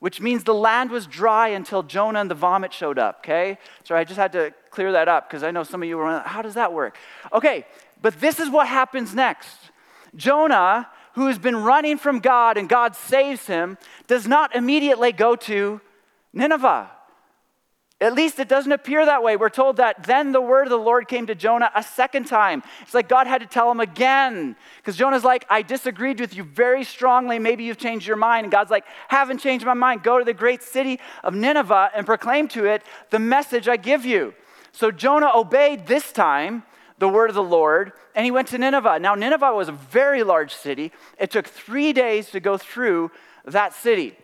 which 0.00 0.20
means 0.20 0.44
the 0.44 0.54
land 0.54 0.90
was 0.90 1.06
dry 1.06 1.48
until 1.48 1.82
Jonah 1.82 2.20
and 2.20 2.30
the 2.30 2.34
vomit 2.34 2.72
showed 2.72 2.98
up, 2.98 3.20
okay? 3.20 3.58
So 3.84 3.96
I 3.96 4.04
just 4.04 4.18
had 4.18 4.32
to 4.32 4.52
clear 4.70 4.92
that 4.92 5.08
up 5.08 5.28
because 5.28 5.42
I 5.42 5.50
know 5.50 5.62
some 5.62 5.82
of 5.82 5.88
you 5.88 5.96
were, 5.96 6.20
how 6.20 6.42
does 6.42 6.54
that 6.54 6.72
work? 6.72 6.96
Okay, 7.32 7.66
but 8.02 8.20
this 8.20 8.38
is 8.40 8.50
what 8.50 8.68
happens 8.68 9.14
next. 9.14 9.56
Jonah, 10.14 10.88
who 11.14 11.26
has 11.26 11.38
been 11.38 11.56
running 11.56 11.98
from 11.98 12.20
God 12.20 12.56
and 12.56 12.68
God 12.68 12.94
saves 12.94 13.46
him, 13.46 13.78
does 14.06 14.26
not 14.26 14.54
immediately 14.54 15.12
go 15.12 15.36
to 15.36 15.80
Nineveh. 16.32 16.90
At 18.00 18.14
least 18.14 18.38
it 18.38 18.48
doesn't 18.48 18.70
appear 18.70 19.04
that 19.04 19.24
way. 19.24 19.36
We're 19.36 19.48
told 19.48 19.78
that 19.78 20.04
then 20.04 20.30
the 20.30 20.40
word 20.40 20.64
of 20.64 20.70
the 20.70 20.78
Lord 20.78 21.08
came 21.08 21.26
to 21.26 21.34
Jonah 21.34 21.72
a 21.74 21.82
second 21.82 22.26
time. 22.26 22.62
It's 22.82 22.94
like 22.94 23.08
God 23.08 23.26
had 23.26 23.40
to 23.40 23.46
tell 23.46 23.68
him 23.68 23.80
again. 23.80 24.54
Because 24.76 24.96
Jonah's 24.96 25.24
like, 25.24 25.44
I 25.50 25.62
disagreed 25.62 26.20
with 26.20 26.32
you 26.32 26.44
very 26.44 26.84
strongly. 26.84 27.40
Maybe 27.40 27.64
you've 27.64 27.78
changed 27.78 28.06
your 28.06 28.16
mind. 28.16 28.44
And 28.44 28.52
God's 28.52 28.70
like, 28.70 28.84
haven't 29.08 29.38
changed 29.38 29.66
my 29.66 29.74
mind. 29.74 30.04
Go 30.04 30.16
to 30.20 30.24
the 30.24 30.32
great 30.32 30.62
city 30.62 31.00
of 31.24 31.34
Nineveh 31.34 31.90
and 31.92 32.06
proclaim 32.06 32.46
to 32.48 32.66
it 32.66 32.84
the 33.10 33.18
message 33.18 33.66
I 33.66 33.76
give 33.76 34.04
you. 34.04 34.32
So 34.70 34.92
Jonah 34.92 35.32
obeyed 35.34 35.88
this 35.88 36.12
time 36.12 36.62
the 36.98 37.08
word 37.08 37.30
of 37.30 37.34
the 37.34 37.42
Lord, 37.42 37.92
and 38.14 38.24
he 38.24 38.30
went 38.30 38.48
to 38.48 38.58
Nineveh. 38.58 38.98
Now, 38.98 39.14
Nineveh 39.14 39.52
was 39.52 39.68
a 39.68 39.72
very 39.72 40.22
large 40.22 40.52
city. 40.52 40.92
It 41.18 41.30
took 41.30 41.46
three 41.46 41.92
days 41.92 42.30
to 42.30 42.40
go 42.40 42.56
through 42.58 43.10
that 43.44 43.72
city. 43.72 44.16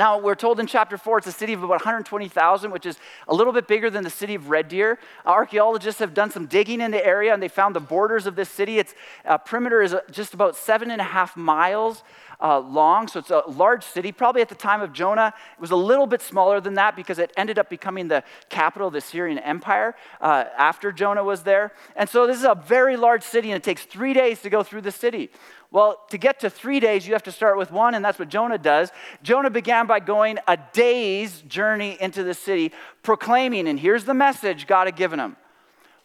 Now, 0.00 0.18
we're 0.18 0.34
told 0.34 0.58
in 0.60 0.66
chapter 0.66 0.96
4 0.96 1.18
it's 1.18 1.26
a 1.26 1.32
city 1.32 1.52
of 1.52 1.62
about 1.62 1.72
120,000, 1.72 2.70
which 2.70 2.86
is 2.86 2.96
a 3.28 3.34
little 3.34 3.52
bit 3.52 3.68
bigger 3.68 3.90
than 3.90 4.02
the 4.02 4.08
city 4.08 4.34
of 4.34 4.48
Red 4.48 4.66
Deer. 4.68 4.98
Archaeologists 5.26 5.98
have 6.00 6.14
done 6.14 6.30
some 6.30 6.46
digging 6.46 6.80
in 6.80 6.90
the 6.90 7.04
area 7.04 7.34
and 7.34 7.42
they 7.42 7.48
found 7.48 7.76
the 7.76 7.80
borders 7.80 8.26
of 8.26 8.34
this 8.34 8.48
city. 8.48 8.78
Its 8.78 8.94
uh, 9.26 9.36
perimeter 9.36 9.82
is 9.82 9.92
uh, 9.92 10.00
just 10.10 10.32
about 10.32 10.56
seven 10.56 10.90
and 10.90 11.02
a 11.02 11.04
half 11.04 11.36
miles 11.36 12.02
uh, 12.42 12.60
long, 12.60 13.08
so 13.08 13.18
it's 13.18 13.30
a 13.30 13.42
large 13.46 13.84
city. 13.84 14.12
Probably 14.12 14.42
at 14.42 14.48
the 14.48 14.54
time 14.54 14.80
of 14.80 14.92
Jonah, 14.92 15.34
it 15.56 15.60
was 15.60 15.70
a 15.70 15.76
little 15.76 16.06
bit 16.06 16.22
smaller 16.22 16.60
than 16.60 16.74
that 16.74 16.96
because 16.96 17.18
it 17.18 17.32
ended 17.36 17.58
up 17.58 17.68
becoming 17.68 18.08
the 18.08 18.24
capital 18.48 18.88
of 18.88 18.92
the 18.92 18.98
Assyrian 18.98 19.38
Empire 19.38 19.94
uh, 20.20 20.44
after 20.56 20.92
Jonah 20.92 21.24
was 21.24 21.42
there. 21.42 21.72
And 21.96 22.08
so 22.08 22.26
this 22.26 22.36
is 22.36 22.44
a 22.44 22.54
very 22.54 22.96
large 22.96 23.22
city 23.22 23.50
and 23.50 23.56
it 23.56 23.62
takes 23.62 23.84
three 23.84 24.12
days 24.12 24.40
to 24.42 24.50
go 24.50 24.62
through 24.62 24.82
the 24.82 24.92
city. 24.92 25.30
Well, 25.72 26.04
to 26.10 26.18
get 26.18 26.40
to 26.40 26.50
three 26.50 26.80
days, 26.80 27.06
you 27.06 27.12
have 27.12 27.22
to 27.24 27.32
start 27.32 27.56
with 27.56 27.70
one, 27.70 27.94
and 27.94 28.04
that's 28.04 28.18
what 28.18 28.28
Jonah 28.28 28.58
does. 28.58 28.90
Jonah 29.22 29.50
began 29.50 29.86
by 29.86 30.00
going 30.00 30.38
a 30.48 30.58
day's 30.72 31.42
journey 31.42 31.96
into 32.00 32.24
the 32.24 32.34
city, 32.34 32.72
proclaiming, 33.04 33.68
and 33.68 33.78
here's 33.78 34.04
the 34.04 34.14
message 34.14 34.66
God 34.66 34.88
had 34.88 34.96
given 34.96 35.20
him 35.20 35.36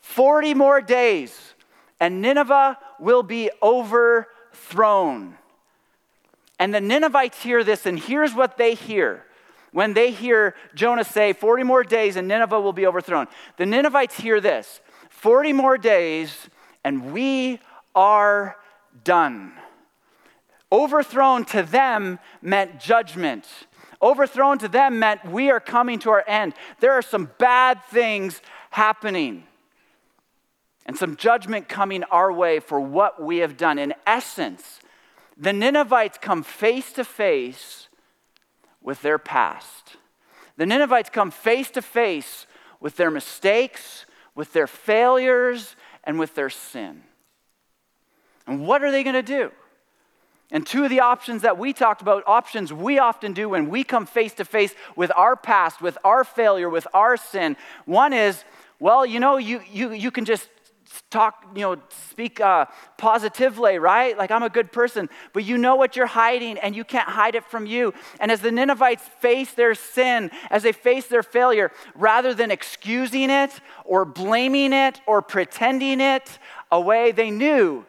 40 0.02 0.54
more 0.54 0.82
days, 0.82 1.56
and 2.00 2.22
Nineveh 2.22 2.78
will 3.00 3.24
be 3.24 3.50
overthrown. 3.64 5.36
And 6.60 6.74
the 6.74 6.82
Ninevites 6.82 7.42
hear 7.42 7.64
this, 7.64 7.86
and 7.86 8.00
here's 8.00 8.34
what 8.34 8.58
they 8.58 8.76
hear. 8.76 9.24
When 9.72 9.94
they 9.94 10.12
hear 10.12 10.56
Jonah 10.74 11.04
say, 11.04 11.34
40 11.34 11.64
more 11.64 11.84
days 11.84 12.16
and 12.16 12.30
Nineveh 12.30 12.62
will 12.62 12.72
be 12.72 12.88
overthrown, 12.88 13.28
the 13.58 13.66
Ninevites 13.66 14.18
hear 14.18 14.40
this 14.40 14.80
40 15.10 15.52
more 15.52 15.78
days 15.78 16.34
and 16.86 17.12
we 17.12 17.60
are 17.94 18.56
done. 19.04 19.52
Overthrown 20.72 21.46
to 21.46 21.64
them 21.64 22.20
meant 22.42 22.80
judgment. 22.80 23.46
Overthrown 24.02 24.60
to 24.60 24.68
them 24.68 25.00
meant 25.00 25.26
we 25.26 25.50
are 25.52 25.60
coming 25.60 26.00
to 26.00 26.10
our 26.12 26.24
end. 26.28 26.54
There 26.80 26.94
are 26.94 27.02
some 27.02 27.32
bad 27.38 27.84
things 27.86 28.42
happening 28.70 29.44
and 30.86 30.98
some 30.98 31.16
judgment 31.16 31.68
coming 31.68 32.04
our 32.06 32.32
way 32.32 32.60
for 32.60 32.80
what 32.80 33.22
we 33.22 33.38
have 33.38 33.58
done. 33.58 33.80
In 33.80 33.94
essence, 34.06 34.80
the 35.38 35.54
Ninevites 35.54 36.18
come 36.22 36.44
face 36.44 36.94
to 36.94 37.04
face 37.04 37.88
with 38.82 39.02
their 39.02 39.18
past. 39.18 39.98
The 40.58 40.66
Ninevites 40.66 41.10
come 41.10 41.32
face 41.32 41.70
to 41.72 41.82
face 41.82 42.48
with 42.80 42.96
their 42.96 43.12
mistakes, 43.12 44.06
with 44.36 44.54
their 44.54 44.68
failures, 44.68 45.76
and 46.04 46.20
with 46.20 46.36
their 46.36 46.50
sin. 46.50 47.04
And 48.48 48.66
what 48.66 48.84
are 48.84 48.92
they 48.92 49.04
going 49.04 49.16
to 49.16 49.24
do? 49.24 49.52
And 50.52 50.66
two 50.66 50.84
of 50.84 50.90
the 50.90 51.00
options 51.00 51.42
that 51.42 51.58
we 51.58 51.74
talked 51.74 52.02
about, 52.02 52.24
options 52.28 52.72
we 52.72 53.00
often 53.00 53.34
do 53.34 53.50
when 53.50 53.70
we 53.70 53.84
come 53.84 54.06
face 54.06 54.34
to 54.36 54.46
face 54.46 54.74
with 54.96 55.12
our 55.16 55.36
past, 55.36 55.82
with 55.82 55.98
our 56.04 56.24
failure, 56.24 56.70
with 56.70 56.88
our 56.94 57.18
sin. 57.18 57.58
One 57.86 58.14
is, 58.14 58.44
well, 58.80 59.06
you 59.06 59.20
know, 59.20 59.38
you, 59.38 59.62
you, 59.72 59.92
you 59.92 60.12
can 60.12 60.24
just 60.24 60.48
talk, 61.10 61.46
you 61.56 61.62
know, 61.62 61.78
speak 62.10 62.40
uh, 62.40 62.66
positively, 62.98 63.80
right? 63.80 64.18
Like 64.18 64.32
I'm 64.32 64.44
a 64.44 64.50
good 64.50 64.72
person, 64.72 65.10
but 65.34 65.44
you 65.44 65.58
know 65.58 65.76
what 65.76 65.96
you're 65.96 66.06
hiding 66.06 66.58
and 66.58 66.76
you 66.76 66.84
can't 66.84 67.10
hide 67.10 67.36
it 67.36 67.46
from 67.46 67.66
you. 67.66 67.94
And 68.20 68.32
as 68.32 68.42
the 68.42 68.52
Ninevites 68.52 69.04
face 69.20 69.54
their 69.54 69.76
sin, 69.76 70.32
as 70.50 70.64
they 70.64 70.72
face 70.72 71.08
their 71.08 71.24
failure, 71.24 71.72
rather 71.96 72.34
than 72.34 72.52
excusing 72.52 73.30
it 73.30 73.60
or 73.84 74.06
blaming 74.06 74.74
it 74.74 75.02
or 75.06 75.22
pretending 75.22 76.02
it 76.02 76.40
away, 76.72 77.12
they 77.12 77.32
knew 77.32 77.86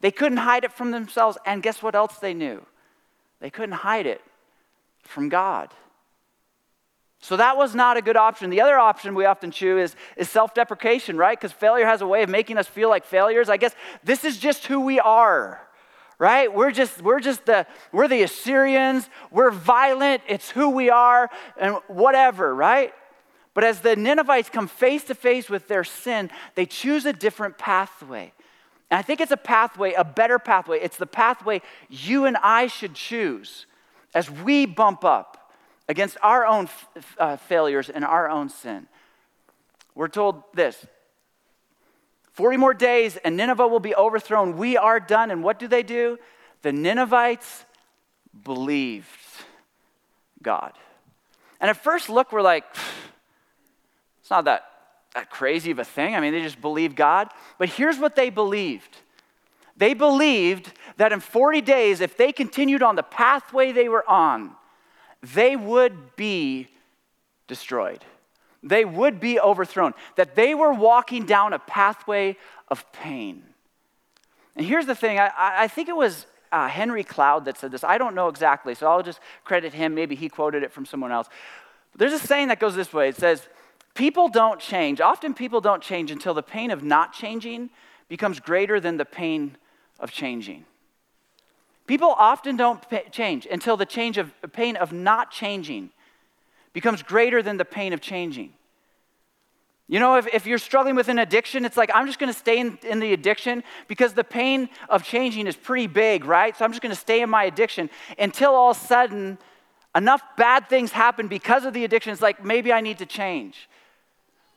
they 0.00 0.10
couldn't 0.10 0.38
hide 0.38 0.64
it 0.64 0.72
from 0.72 0.90
themselves. 0.90 1.38
And 1.46 1.62
guess 1.62 1.82
what 1.82 1.94
else 1.94 2.16
they 2.18 2.34
knew? 2.34 2.64
They 3.40 3.50
couldn't 3.50 3.76
hide 3.76 4.06
it 4.06 4.22
from 5.02 5.28
God. 5.28 5.72
So 7.20 7.36
that 7.36 7.56
was 7.56 7.74
not 7.74 7.96
a 7.96 8.02
good 8.02 8.16
option. 8.16 8.50
The 8.50 8.60
other 8.60 8.78
option 8.78 9.14
we 9.14 9.24
often 9.24 9.50
choose 9.50 9.90
is, 9.90 9.96
is 10.16 10.28
self 10.28 10.54
deprecation, 10.54 11.16
right? 11.16 11.38
Because 11.38 11.52
failure 11.52 11.86
has 11.86 12.02
a 12.02 12.06
way 12.06 12.22
of 12.22 12.28
making 12.28 12.58
us 12.58 12.66
feel 12.66 12.88
like 12.88 13.04
failures. 13.04 13.48
I 13.48 13.56
guess 13.56 13.74
this 14.04 14.24
is 14.24 14.38
just 14.38 14.66
who 14.66 14.80
we 14.80 15.00
are, 15.00 15.60
right? 16.18 16.52
We're 16.52 16.70
just, 16.70 17.02
we're 17.02 17.20
just 17.20 17.46
the, 17.46 17.66
we're 17.92 18.08
the 18.08 18.22
Assyrians. 18.22 19.08
We're 19.30 19.50
violent. 19.50 20.22
It's 20.28 20.50
who 20.50 20.70
we 20.70 20.90
are 20.90 21.30
and 21.56 21.76
whatever, 21.88 22.54
right? 22.54 22.92
But 23.54 23.64
as 23.64 23.80
the 23.80 23.96
Ninevites 23.96 24.50
come 24.50 24.68
face 24.68 25.04
to 25.04 25.14
face 25.14 25.48
with 25.48 25.66
their 25.66 25.84
sin, 25.84 26.30
they 26.54 26.66
choose 26.66 27.06
a 27.06 27.12
different 27.12 27.56
pathway. 27.56 28.32
And 28.90 28.98
I 28.98 29.02
think 29.02 29.20
it's 29.20 29.32
a 29.32 29.36
pathway, 29.38 29.94
a 29.94 30.04
better 30.04 30.38
pathway. 30.38 30.78
It's 30.80 30.98
the 30.98 31.06
pathway 31.06 31.62
you 31.88 32.26
and 32.26 32.36
I 32.36 32.66
should 32.66 32.94
choose 32.94 33.64
as 34.14 34.30
we 34.30 34.66
bump 34.66 35.04
up 35.04 35.45
against 35.88 36.16
our 36.22 36.46
own 36.46 36.68
uh, 37.18 37.36
failures 37.36 37.88
and 37.88 38.04
our 38.04 38.28
own 38.28 38.48
sin. 38.48 38.86
We're 39.94 40.08
told 40.08 40.42
this 40.54 40.86
40 42.32 42.58
more 42.58 42.74
days 42.74 43.16
and 43.16 43.36
Nineveh 43.36 43.66
will 43.66 43.80
be 43.80 43.94
overthrown. 43.94 44.56
We 44.56 44.76
are 44.76 45.00
done. 45.00 45.30
And 45.30 45.42
what 45.42 45.58
do 45.58 45.68
they 45.68 45.82
do? 45.82 46.18
The 46.62 46.72
Ninevites 46.72 47.64
believed 48.44 49.08
God. 50.42 50.72
And 51.60 51.70
at 51.70 51.76
first 51.76 52.10
look, 52.10 52.32
we're 52.32 52.42
like, 52.42 52.64
it's 54.20 54.30
not 54.30 54.44
that, 54.44 54.64
that 55.14 55.30
crazy 55.30 55.70
of 55.70 55.78
a 55.78 55.84
thing. 55.84 56.14
I 56.14 56.20
mean, 56.20 56.32
they 56.32 56.42
just 56.42 56.60
believe 56.60 56.94
God. 56.94 57.28
But 57.58 57.70
here's 57.70 57.98
what 57.98 58.16
they 58.16 58.30
believed 58.30 58.96
they 59.78 59.92
believed 59.92 60.72
that 60.96 61.12
in 61.12 61.20
40 61.20 61.60
days, 61.60 62.00
if 62.00 62.16
they 62.16 62.32
continued 62.32 62.82
on 62.82 62.96
the 62.96 63.02
pathway 63.02 63.72
they 63.72 63.90
were 63.90 64.08
on, 64.08 64.52
they 65.34 65.56
would 65.56 66.16
be 66.16 66.68
destroyed. 67.46 68.04
They 68.62 68.84
would 68.84 69.20
be 69.20 69.38
overthrown. 69.38 69.94
That 70.16 70.34
they 70.34 70.54
were 70.54 70.72
walking 70.72 71.26
down 71.26 71.52
a 71.52 71.58
pathway 71.58 72.36
of 72.68 72.90
pain. 72.92 73.42
And 74.54 74.66
here's 74.66 74.86
the 74.86 74.94
thing 74.94 75.18
I, 75.18 75.30
I 75.36 75.68
think 75.68 75.88
it 75.88 75.96
was 75.96 76.26
uh, 76.50 76.68
Henry 76.68 77.04
Cloud 77.04 77.44
that 77.44 77.58
said 77.58 77.70
this. 77.70 77.84
I 77.84 77.98
don't 77.98 78.14
know 78.14 78.28
exactly, 78.28 78.74
so 78.74 78.86
I'll 78.86 79.02
just 79.02 79.20
credit 79.44 79.74
him. 79.74 79.94
Maybe 79.94 80.14
he 80.14 80.28
quoted 80.28 80.62
it 80.62 80.72
from 80.72 80.86
someone 80.86 81.12
else. 81.12 81.28
There's 81.94 82.12
a 82.12 82.18
saying 82.18 82.48
that 82.48 82.60
goes 82.60 82.74
this 82.74 82.92
way 82.92 83.08
it 83.08 83.16
says, 83.16 83.46
People 83.94 84.28
don't 84.28 84.60
change. 84.60 85.00
Often 85.00 85.34
people 85.34 85.62
don't 85.62 85.82
change 85.82 86.10
until 86.10 86.34
the 86.34 86.42
pain 86.42 86.70
of 86.70 86.84
not 86.84 87.14
changing 87.14 87.70
becomes 88.08 88.40
greater 88.40 88.78
than 88.78 88.98
the 88.98 89.06
pain 89.06 89.56
of 89.98 90.12
changing. 90.12 90.66
People 91.86 92.08
often 92.08 92.56
don't 92.56 92.82
change 93.12 93.46
until 93.50 93.76
the 93.76 93.86
change 93.86 94.18
of 94.18 94.32
pain 94.52 94.76
of 94.76 94.92
not 94.92 95.30
changing 95.30 95.90
becomes 96.72 97.02
greater 97.02 97.42
than 97.42 97.56
the 97.56 97.64
pain 97.64 97.92
of 97.92 98.00
changing. 98.00 98.52
You 99.88 100.00
know, 100.00 100.16
if, 100.16 100.26
if 100.34 100.46
you're 100.46 100.58
struggling 100.58 100.96
with 100.96 101.08
an 101.08 101.20
addiction, 101.20 101.64
it's 101.64 101.76
like, 101.76 101.90
I'm 101.94 102.06
just 102.06 102.18
going 102.18 102.32
to 102.32 102.38
stay 102.38 102.58
in, 102.58 102.76
in 102.82 102.98
the 102.98 103.12
addiction 103.12 103.62
because 103.86 104.14
the 104.14 104.24
pain 104.24 104.68
of 104.88 105.04
changing 105.04 105.46
is 105.46 105.54
pretty 105.54 105.86
big, 105.86 106.24
right? 106.24 106.56
So 106.56 106.64
I'm 106.64 106.72
just 106.72 106.82
going 106.82 106.94
to 106.94 107.00
stay 107.00 107.22
in 107.22 107.30
my 107.30 107.44
addiction 107.44 107.88
until 108.18 108.54
all 108.54 108.72
of 108.72 108.76
a 108.76 108.80
sudden 108.80 109.38
enough 109.94 110.22
bad 110.36 110.68
things 110.68 110.90
happen 110.90 111.28
because 111.28 111.64
of 111.64 111.72
the 111.72 111.84
addiction. 111.84 112.12
It's 112.12 112.20
like, 112.20 112.44
maybe 112.44 112.72
I 112.72 112.80
need 112.80 112.98
to 112.98 113.06
change 113.06 113.68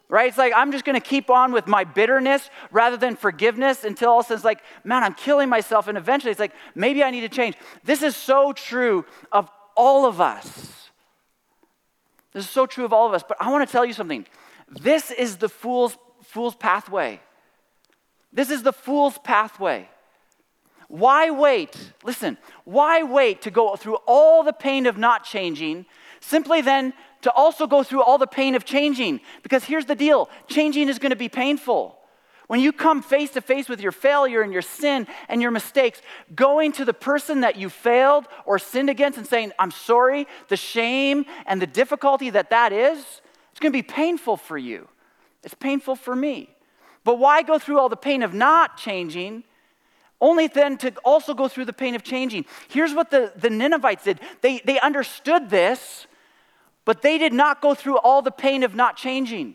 right? 0.10 0.28
It's 0.28 0.38
like 0.38 0.54
I'm 0.56 0.72
just 0.72 0.84
going 0.84 1.00
to 1.00 1.08
keep 1.08 1.30
on 1.30 1.51
with 1.51 1.68
my 1.68 1.84
bitterness 1.84 2.50
rather 2.72 2.98
than 2.98 3.16
forgiveness 3.16 3.84
until 3.84 4.10
all 4.10 4.20
of 4.20 4.25
a 4.25 4.28
sudden 4.28 4.38
it's 4.38 4.46
like, 4.46 4.62
man, 4.84 5.04
I'm 5.04 5.13
killing 5.13 5.48
myself. 5.48 5.88
And 5.88 5.98
eventually 5.98 6.32
it's 6.32 6.39
like, 6.39 6.54
maybe 6.75 7.04
I 7.04 7.12
need 7.12 7.22
to 7.22 7.30
change. 7.30 7.56
This 7.84 8.01
is 8.01 8.16
so 8.16 8.51
true 8.51 9.06
of 9.32 9.50
all 9.78 10.06
of 10.06 10.20
us. 10.20 10.89
This 12.34 12.46
is 12.46 12.50
so 12.50 12.66
true 12.66 12.86
of 12.86 12.92
all 12.92 13.08
of 13.08 13.13
us. 13.13 13.24
But 13.28 13.38
I 13.39 13.51
want 13.51 13.68
to 13.68 13.72
tell 13.72 13.86
you 13.86 13.94
something. 13.94 14.25
This 14.68 15.12
is 15.12 15.38
the 15.38 15.50
fool's, 15.50 15.98
fool's 16.24 16.56
pathway. 16.56 17.22
This 18.34 18.50
is 18.50 18.63
the 18.63 18.74
fool's 18.74 19.18
pathway. 19.20 19.89
Why 20.88 21.30
wait? 21.30 21.94
Listen, 22.04 22.38
why 22.66 23.04
wait 23.04 23.44
to 23.44 23.51
go 23.51 23.75
through 23.75 23.98
all 24.08 24.44
the 24.44 24.54
pain 24.54 24.88
of 24.88 24.98
not 24.98 25.24
changing 25.24 25.86
simply 26.19 26.61
then 26.61 26.93
to 27.21 27.31
also 27.31 27.67
go 27.67 27.83
through 27.83 28.03
all 28.03 28.17
the 28.17 28.27
pain 28.27 28.55
of 28.55 28.65
changing. 28.65 29.19
Because 29.43 29.63
here's 29.63 29.85
the 29.85 29.95
deal 29.95 30.29
changing 30.47 30.89
is 30.89 30.99
going 30.99 31.11
to 31.11 31.15
be 31.15 31.29
painful. 31.29 31.97
When 32.47 32.59
you 32.59 32.73
come 32.73 33.03
face 33.03 33.29
to 33.31 33.41
face 33.41 33.69
with 33.69 33.79
your 33.79 33.91
failure 33.91 34.41
and 34.41 34.51
your 34.51 34.63
sin 34.63 35.05
and 35.27 35.39
your 35.39 35.51
mistakes, 35.51 36.01
going 36.33 36.71
to 36.73 36.85
the 36.85 36.95
person 36.95 37.41
that 37.41 37.57
you 37.57 37.69
failed 37.69 38.25
or 38.43 38.57
sinned 38.57 38.89
against 38.89 39.19
and 39.19 39.27
saying, 39.27 39.51
I'm 39.59 39.69
sorry, 39.69 40.25
the 40.47 40.57
shame 40.57 41.25
and 41.45 41.61
the 41.61 41.67
difficulty 41.67 42.31
that 42.31 42.49
that 42.49 42.73
is, 42.73 42.97
it's 43.51 43.59
going 43.59 43.71
to 43.71 43.77
be 43.77 43.83
painful 43.83 44.35
for 44.35 44.57
you. 44.57 44.88
It's 45.43 45.53
painful 45.53 45.95
for 45.95 46.15
me. 46.15 46.49
But 47.03 47.19
why 47.19 47.43
go 47.43 47.59
through 47.59 47.79
all 47.79 47.88
the 47.88 47.95
pain 47.95 48.23
of 48.23 48.33
not 48.33 48.77
changing? 48.77 49.43
Only 50.19 50.47
then 50.47 50.77
to 50.79 50.91
also 51.05 51.33
go 51.33 51.47
through 51.47 51.65
the 51.65 51.73
pain 51.73 51.93
of 51.93 52.03
changing. 52.03 52.45
Here's 52.67 52.93
what 52.93 53.11
the, 53.11 53.31
the 53.35 53.49
Ninevites 53.49 54.03
did 54.03 54.19
they, 54.41 54.59
they 54.65 54.79
understood 54.79 55.49
this, 55.49 56.07
but 56.89 57.03
they 57.03 57.19
did 57.19 57.34
not 57.34 57.62
go 57.62 57.75
through 57.75 58.00
all 58.00 58.24
the 58.24 58.31
pain 58.31 58.63
of 58.63 58.74
not 58.74 58.98
changing. 58.98 59.53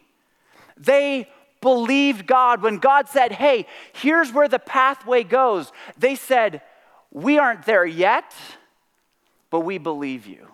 They 0.76 1.29
believed 1.61 2.29
God. 2.29 2.62
When 2.62 2.79
God 2.79 3.09
said, 3.09 3.33
Hey, 3.33 3.67
here's 3.93 4.33
where 4.33 4.47
the 4.47 4.61
pathway 4.61 5.25
goes, 5.25 5.73
they 5.99 6.14
said, 6.14 6.62
We 7.11 7.37
aren't 7.37 7.67
there 7.67 7.85
yet, 7.85 8.33
but 9.50 9.62
we 9.62 9.79
believe 9.79 10.29
you. 10.29 10.47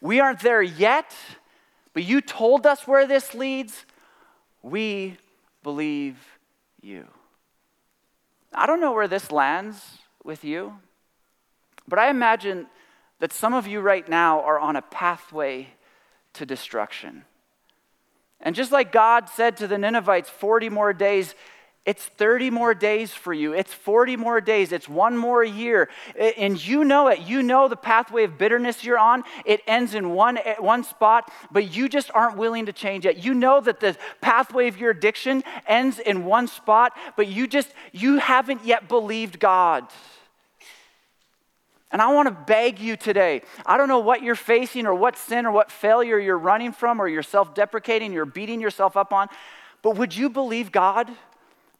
We 0.00 0.18
aren't 0.18 0.40
there 0.40 0.62
yet, 0.62 1.14
but 1.92 2.04
you 2.04 2.22
told 2.22 2.66
us 2.66 2.88
where 2.88 3.06
this 3.06 3.34
leads. 3.34 3.84
We 4.62 5.18
believe 5.62 6.16
you. 6.80 7.06
I 8.54 8.64
don't 8.64 8.80
know 8.80 8.92
where 8.92 9.08
this 9.08 9.30
lands 9.30 9.98
with 10.24 10.42
you, 10.42 10.78
but 11.86 11.98
I 11.98 12.08
imagine 12.08 12.66
that 13.20 13.32
some 13.32 13.54
of 13.54 13.66
you 13.66 13.80
right 13.80 14.08
now 14.08 14.40
are 14.42 14.58
on 14.58 14.76
a 14.76 14.82
pathway 14.82 15.68
to 16.34 16.46
destruction. 16.46 17.24
And 18.40 18.54
just 18.54 18.72
like 18.72 18.92
God 18.92 19.28
said 19.28 19.56
to 19.58 19.66
the 19.66 19.78
Ninevites, 19.78 20.28
40 20.28 20.68
more 20.68 20.92
days, 20.92 21.34
it's 21.86 22.04
30 22.04 22.50
more 22.50 22.74
days 22.74 23.12
for 23.12 23.32
you. 23.32 23.52
It's 23.52 23.72
40 23.72 24.16
more 24.16 24.40
days. 24.40 24.72
It's 24.72 24.88
one 24.88 25.16
more 25.16 25.44
year. 25.44 25.88
And 26.36 26.64
you 26.64 26.84
know 26.84 27.06
it. 27.06 27.20
You 27.20 27.44
know 27.44 27.68
the 27.68 27.76
pathway 27.76 28.24
of 28.24 28.36
bitterness 28.36 28.82
you're 28.82 28.98
on. 28.98 29.22
It 29.44 29.60
ends 29.68 29.94
in 29.94 30.10
one, 30.10 30.36
eh, 30.38 30.56
one 30.58 30.82
spot, 30.82 31.30
but 31.52 31.76
you 31.76 31.88
just 31.88 32.10
aren't 32.12 32.36
willing 32.36 32.66
to 32.66 32.72
change 32.72 33.06
it. 33.06 33.18
You 33.18 33.34
know 33.34 33.60
that 33.60 33.78
the 33.78 33.96
pathway 34.20 34.66
of 34.66 34.78
your 34.78 34.90
addiction 34.90 35.44
ends 35.68 36.00
in 36.00 36.24
one 36.24 36.48
spot, 36.48 36.92
but 37.16 37.28
you 37.28 37.46
just, 37.46 37.72
you 37.92 38.18
haven't 38.18 38.64
yet 38.64 38.88
believed 38.88 39.38
God. 39.38 39.86
And 41.96 42.02
I 42.02 42.12
want 42.12 42.28
to 42.28 42.44
beg 42.44 42.78
you 42.78 42.94
today. 42.94 43.40
I 43.64 43.78
don't 43.78 43.88
know 43.88 44.00
what 44.00 44.22
you're 44.22 44.34
facing 44.34 44.84
or 44.84 44.94
what 44.94 45.16
sin 45.16 45.46
or 45.46 45.50
what 45.50 45.72
failure 45.72 46.18
you're 46.18 46.36
running 46.36 46.72
from 46.72 47.00
or 47.00 47.08
you're 47.08 47.22
self 47.22 47.54
deprecating, 47.54 48.12
you're 48.12 48.26
beating 48.26 48.60
yourself 48.60 48.98
up 48.98 49.14
on, 49.14 49.28
but 49.80 49.96
would 49.96 50.14
you 50.14 50.28
believe 50.28 50.70
God 50.70 51.10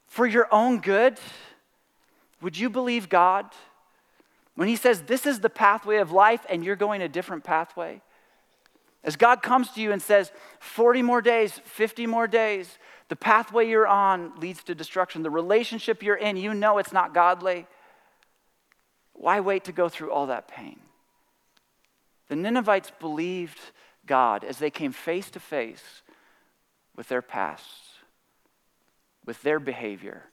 for 0.07 0.25
your 0.25 0.49
own 0.51 0.81
good? 0.81 1.19
Would 2.41 2.57
you 2.57 2.71
believe 2.71 3.11
God 3.11 3.45
when 4.55 4.69
He 4.69 4.77
says 4.77 5.03
this 5.03 5.27
is 5.27 5.41
the 5.41 5.51
pathway 5.51 5.99
of 5.99 6.13
life 6.13 6.47
and 6.49 6.65
you're 6.65 6.77
going 6.77 7.03
a 7.03 7.11
different 7.11 7.45
pathway? 7.45 8.01
As 9.05 9.17
God 9.17 9.43
comes 9.43 9.71
to 9.73 9.83
you 9.83 9.93
and 9.93 10.01
says, 10.01 10.33
40 10.61 11.03
more 11.03 11.21
days, 11.21 11.61
50 11.65 12.07
more 12.07 12.27
days, 12.27 12.79
the 13.09 13.17
pathway 13.17 13.69
you're 13.69 13.87
on 13.87 14.33
leads 14.41 14.65
to 14.65 14.75
destruction. 14.75 15.23
The 15.23 15.29
relationship 15.29 16.03
you're 16.03 16.17
in, 16.17 16.39
you 16.39 16.55
know 16.55 16.79
it's 16.79 16.95
not 16.95 17.13
godly. 17.13 17.67
Why 19.17 19.41
wait 19.41 19.65
to 19.65 19.73
go 19.73 19.89
through 19.89 20.13
all 20.13 20.27
that 20.27 20.47
pain? 20.47 20.79
The 22.29 22.37
Ninevites 22.37 22.93
believed 23.01 23.59
God 24.05 24.45
as 24.45 24.59
they 24.59 24.71
came 24.71 24.93
face 24.93 25.31
to 25.31 25.41
face 25.41 26.03
with 26.95 27.09
their 27.09 27.23
pasts, 27.23 27.99
with 29.25 29.43
their 29.43 29.59
behavior, 29.59 30.25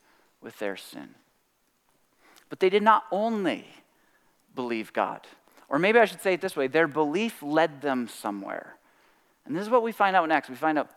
with 0.41 0.59
their 0.59 0.75
sin. 0.75 1.15
But 2.49 2.59
they 2.59 2.69
did 2.69 2.83
not 2.83 3.03
only 3.11 3.65
believe 4.53 4.93
God, 4.93 5.21
or 5.69 5.79
maybe 5.79 5.99
I 5.99 6.05
should 6.05 6.21
say 6.21 6.33
it 6.33 6.41
this 6.41 6.55
way 6.55 6.67
their 6.67 6.87
belief 6.87 7.41
led 7.41 7.81
them 7.81 8.07
somewhere. 8.07 8.75
And 9.45 9.55
this 9.55 9.63
is 9.63 9.69
what 9.69 9.83
we 9.83 9.91
find 9.91 10.15
out 10.15 10.27
next. 10.29 10.49
We 10.49 10.55
find 10.55 10.77
out 10.77 10.89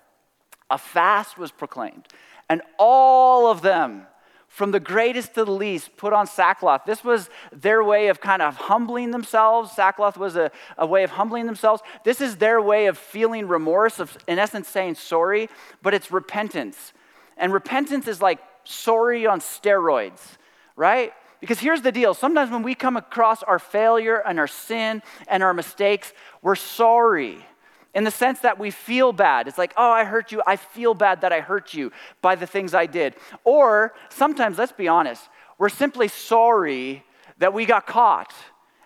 a 0.70 0.78
fast 0.78 1.38
was 1.38 1.52
proclaimed, 1.52 2.08
and 2.48 2.62
all 2.78 3.50
of 3.50 3.62
them 3.62 4.06
from 4.48 4.70
the 4.70 4.80
greatest 4.80 5.34
to 5.34 5.44
the 5.44 5.52
least, 5.52 5.96
put 5.96 6.12
on 6.12 6.26
sackcloth. 6.26 6.82
This 6.86 7.04
was 7.04 7.28
their 7.52 7.84
way 7.84 8.08
of 8.08 8.20
kind 8.20 8.40
of 8.40 8.56
humbling 8.56 9.10
themselves. 9.10 9.72
Sackcloth 9.72 10.16
was 10.16 10.36
a, 10.36 10.50
a 10.78 10.86
way 10.86 11.02
of 11.02 11.10
humbling 11.10 11.46
themselves. 11.46 11.82
This 12.04 12.20
is 12.20 12.36
their 12.36 12.60
way 12.62 12.86
of 12.86 12.96
feeling 12.96 13.48
remorse, 13.48 13.98
of, 13.98 14.16
in 14.26 14.38
essence, 14.38 14.68
saying 14.68 14.94
sorry, 14.94 15.50
but 15.82 15.92
it's 15.94 16.10
repentance. 16.10 16.92
And 17.36 17.52
repentance 17.52 18.08
is 18.08 18.22
like 18.22 18.38
sorry 18.64 19.26
on 19.26 19.40
steroids, 19.40 20.36
right? 20.74 21.12
Because 21.40 21.58
here's 21.58 21.82
the 21.82 21.92
deal 21.92 22.14
sometimes 22.14 22.50
when 22.50 22.62
we 22.62 22.74
come 22.74 22.96
across 22.96 23.42
our 23.42 23.58
failure 23.58 24.22
and 24.26 24.38
our 24.38 24.46
sin 24.46 25.02
and 25.28 25.42
our 25.42 25.52
mistakes, 25.52 26.12
we're 26.40 26.54
sorry 26.54 27.44
in 27.96 28.04
the 28.04 28.10
sense 28.10 28.40
that 28.40 28.58
we 28.58 28.70
feel 28.70 29.10
bad. 29.10 29.48
It's 29.48 29.56
like, 29.56 29.72
oh, 29.74 29.90
I 29.90 30.04
hurt 30.04 30.30
you. 30.30 30.42
I 30.46 30.56
feel 30.56 30.92
bad 30.92 31.22
that 31.22 31.32
I 31.32 31.40
hurt 31.40 31.72
you 31.72 31.90
by 32.20 32.34
the 32.34 32.46
things 32.46 32.74
I 32.74 32.84
did. 32.84 33.16
Or 33.42 33.94
sometimes, 34.10 34.58
let's 34.58 34.70
be 34.70 34.86
honest, 34.86 35.22
we're 35.56 35.70
simply 35.70 36.08
sorry 36.08 37.02
that 37.38 37.54
we 37.54 37.64
got 37.64 37.86
caught. 37.86 38.34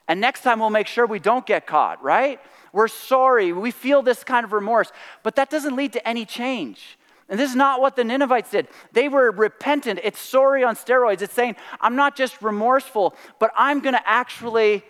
And 0.06 0.20
next 0.20 0.42
time 0.42 0.60
we'll 0.60 0.70
make 0.70 0.86
sure 0.86 1.06
we 1.06 1.18
don't 1.18 1.44
get 1.44 1.66
caught, 1.66 2.00
right? 2.04 2.40
We're 2.72 2.86
sorry. 2.86 3.52
We 3.52 3.72
feel 3.72 4.00
this 4.00 4.22
kind 4.22 4.44
of 4.44 4.52
remorse. 4.52 4.92
But 5.24 5.34
that 5.34 5.50
doesn't 5.50 5.74
lead 5.74 5.92
to 5.94 6.08
any 6.08 6.24
change. 6.24 6.96
And 7.28 7.36
this 7.36 7.50
is 7.50 7.56
not 7.56 7.80
what 7.80 7.96
the 7.96 8.04
Ninevites 8.04 8.52
did. 8.52 8.68
They 8.92 9.08
were 9.08 9.32
repentant. 9.32 9.98
It's 10.04 10.20
sorry 10.20 10.62
on 10.62 10.76
steroids. 10.76 11.20
It's 11.20 11.34
saying, 11.34 11.56
I'm 11.80 11.96
not 11.96 12.14
just 12.14 12.40
remorseful, 12.42 13.16
but 13.40 13.50
I'm 13.56 13.80
going 13.80 13.94
to 13.94 14.08
actually 14.08 14.84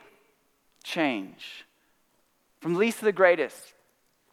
change. 0.84 1.64
From 2.60 2.74
least 2.74 2.98
to 2.98 3.06
the 3.06 3.12
greatest. 3.12 3.72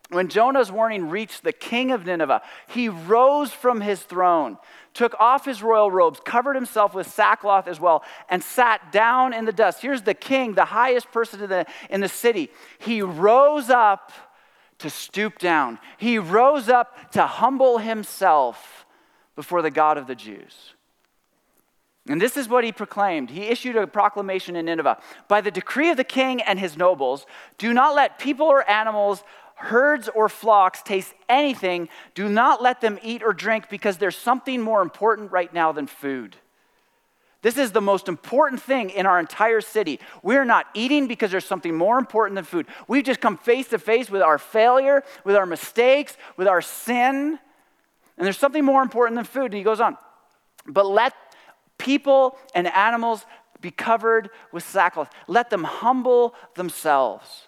When 0.09 0.29
Jonah's 0.29 0.71
warning 0.71 1.09
reached 1.09 1.43
the 1.43 1.51
king 1.51 1.91
of 1.91 2.05
Nineveh, 2.05 2.41
he 2.69 2.87
rose 2.87 3.51
from 3.51 3.81
his 3.81 4.01
throne, 4.01 4.57
took 4.93 5.13
off 5.19 5.43
his 5.43 5.61
royal 5.61 5.91
robes, 5.91 6.21
covered 6.23 6.55
himself 6.55 6.93
with 6.93 7.11
sackcloth 7.11 7.67
as 7.67 7.79
well, 7.79 8.03
and 8.29 8.41
sat 8.41 8.91
down 8.93 9.33
in 9.33 9.43
the 9.43 9.51
dust. 9.51 9.81
Here's 9.81 10.03
the 10.03 10.13
king, 10.13 10.53
the 10.53 10.65
highest 10.65 11.11
person 11.11 11.43
in 11.43 11.49
the, 11.49 11.65
in 11.89 11.99
the 11.99 12.07
city. 12.07 12.49
He 12.79 13.01
rose 13.01 13.69
up 13.69 14.13
to 14.79 14.89
stoop 14.89 15.39
down, 15.39 15.79
he 15.97 16.19
rose 16.19 16.69
up 16.69 17.11
to 17.11 17.25
humble 17.25 17.79
himself 17.79 18.85
before 19.35 19.61
the 19.61 19.71
God 19.71 19.97
of 19.97 20.07
the 20.07 20.15
Jews. 20.15 20.73
And 22.09 22.21
this 22.21 22.37
is 22.37 22.47
what 22.47 22.63
he 22.63 22.71
proclaimed. 22.71 23.29
He 23.29 23.43
issued 23.43 23.75
a 23.75 23.85
proclamation 23.85 24.55
in 24.55 24.65
Nineveh 24.65 24.97
By 25.27 25.41
the 25.41 25.51
decree 25.51 25.89
of 25.89 25.97
the 25.97 26.05
king 26.05 26.41
and 26.41 26.57
his 26.57 26.77
nobles, 26.77 27.25
do 27.57 27.73
not 27.73 27.95
let 27.95 28.17
people 28.19 28.47
or 28.47 28.69
animals 28.69 29.23
herds 29.57 30.09
or 30.13 30.29
flocks 30.29 30.81
taste 30.81 31.13
anything, 31.27 31.89
do 32.13 32.29
not 32.29 32.61
let 32.61 32.81
them 32.81 32.99
eat 33.03 33.23
or 33.23 33.33
drink 33.33 33.69
because 33.69 33.97
there's 33.97 34.15
something 34.15 34.61
more 34.61 34.81
important 34.81 35.31
right 35.31 35.53
now 35.53 35.71
than 35.71 35.87
food. 35.87 36.35
This 37.41 37.57
is 37.57 37.71
the 37.71 37.81
most 37.81 38.07
important 38.07 38.61
thing 38.61 38.89
in 38.89 39.05
our 39.05 39.19
entire 39.19 39.61
city. 39.61 39.99
We're 40.23 40.45
not 40.45 40.65
eating 40.73 41.07
because 41.07 41.31
there's 41.31 41.45
something 41.45 41.75
more 41.75 41.97
important 41.99 42.35
than 42.35 42.43
food. 42.43 42.67
We've 42.87 43.03
just 43.03 43.21
come 43.21 43.37
face 43.37 43.67
to 43.69 43.79
face 43.79 44.09
with 44.09 44.21
our 44.21 44.37
failure, 44.37 45.03
with 45.23 45.35
our 45.35 45.45
mistakes, 45.45 46.17
with 46.35 46.47
our 46.47 46.61
sin, 46.61 47.39
and 48.17 48.25
there's 48.25 48.37
something 48.37 48.65
more 48.65 48.81
important 48.81 49.15
than 49.15 49.25
food. 49.25 49.45
And 49.45 49.53
he 49.53 49.63
goes 49.63 49.79
on, 49.79 49.97
but 50.65 50.85
let 50.87 51.13
people 51.77 52.37
and 52.55 52.67
animals 52.67 53.25
be 53.61 53.71
covered 53.71 54.29
with 54.51 54.63
sackcloth, 54.63 55.09
let 55.27 55.49
them 55.49 55.63
humble 55.63 56.35
themselves. 56.55 57.46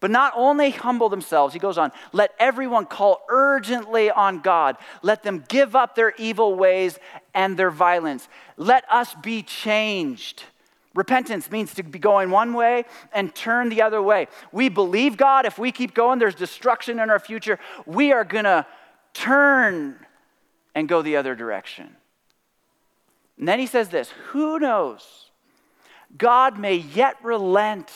But 0.00 0.10
not 0.10 0.32
only 0.34 0.70
humble 0.70 1.10
themselves, 1.10 1.52
he 1.52 1.60
goes 1.60 1.76
on, 1.76 1.92
let 2.12 2.34
everyone 2.38 2.86
call 2.86 3.22
urgently 3.28 4.10
on 4.10 4.40
God. 4.40 4.76
Let 5.02 5.22
them 5.22 5.44
give 5.46 5.76
up 5.76 5.94
their 5.94 6.14
evil 6.16 6.54
ways 6.54 6.98
and 7.34 7.56
their 7.56 7.70
violence. 7.70 8.26
Let 8.56 8.90
us 8.90 9.14
be 9.22 9.42
changed. 9.42 10.44
Repentance 10.94 11.50
means 11.50 11.74
to 11.74 11.82
be 11.82 11.98
going 11.98 12.30
one 12.30 12.54
way 12.54 12.84
and 13.12 13.32
turn 13.34 13.68
the 13.68 13.82
other 13.82 14.02
way. 14.02 14.26
We 14.52 14.70
believe 14.70 15.18
God. 15.18 15.44
If 15.44 15.58
we 15.58 15.70
keep 15.70 15.94
going, 15.94 16.18
there's 16.18 16.34
destruction 16.34 16.98
in 16.98 17.10
our 17.10 17.20
future. 17.20 17.58
We 17.86 18.12
are 18.12 18.24
going 18.24 18.44
to 18.44 18.66
turn 19.12 19.94
and 20.74 20.88
go 20.88 21.02
the 21.02 21.16
other 21.16 21.34
direction. 21.34 21.94
And 23.38 23.46
then 23.46 23.58
he 23.58 23.66
says 23.66 23.90
this 23.90 24.10
Who 24.28 24.58
knows? 24.58 25.26
God 26.16 26.58
may 26.58 26.74
yet 26.74 27.16
relent 27.22 27.92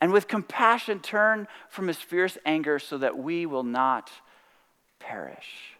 and 0.00 0.12
with 0.12 0.28
compassion 0.28 1.00
turn 1.00 1.48
from 1.68 1.88
his 1.88 1.96
fierce 1.98 2.36
anger 2.44 2.78
so 2.78 2.98
that 2.98 3.18
we 3.18 3.46
will 3.46 3.62
not 3.62 4.10
perish. 4.98 5.76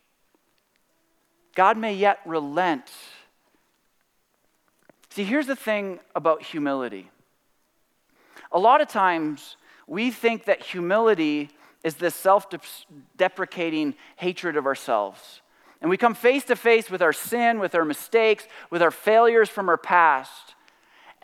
God 1.55 1.77
may 1.79 1.94
yet 1.94 2.20
relent. 2.24 2.90
See, 5.11 5.24
here's 5.24 5.46
the 5.46 5.57
thing 5.57 6.00
about 6.14 6.42
humility. 6.42 7.11
A 8.50 8.59
lot 8.59 8.81
of 8.81 8.88
times 8.88 9.57
we 9.87 10.11
think 10.11 10.46
that 10.46 10.62
humility 10.62 11.50
is 11.85 11.96
this 11.96 12.14
self 12.14 12.46
deprecating 13.16 13.94
hatred 14.16 14.57
of 14.57 14.66
ourselves. 14.66 15.42
And 15.81 15.90
we 15.90 15.98
come 15.98 16.14
face 16.14 16.44
to 16.44 16.57
face 16.57 16.90
with 16.90 17.03
our 17.03 17.12
sin, 17.12 17.59
with 17.59 17.74
our 17.74 17.85
mistakes, 17.85 18.48
with 18.70 18.81
our 18.81 18.90
failures 18.90 19.50
from 19.50 19.68
our 19.68 19.77
past 19.77 20.55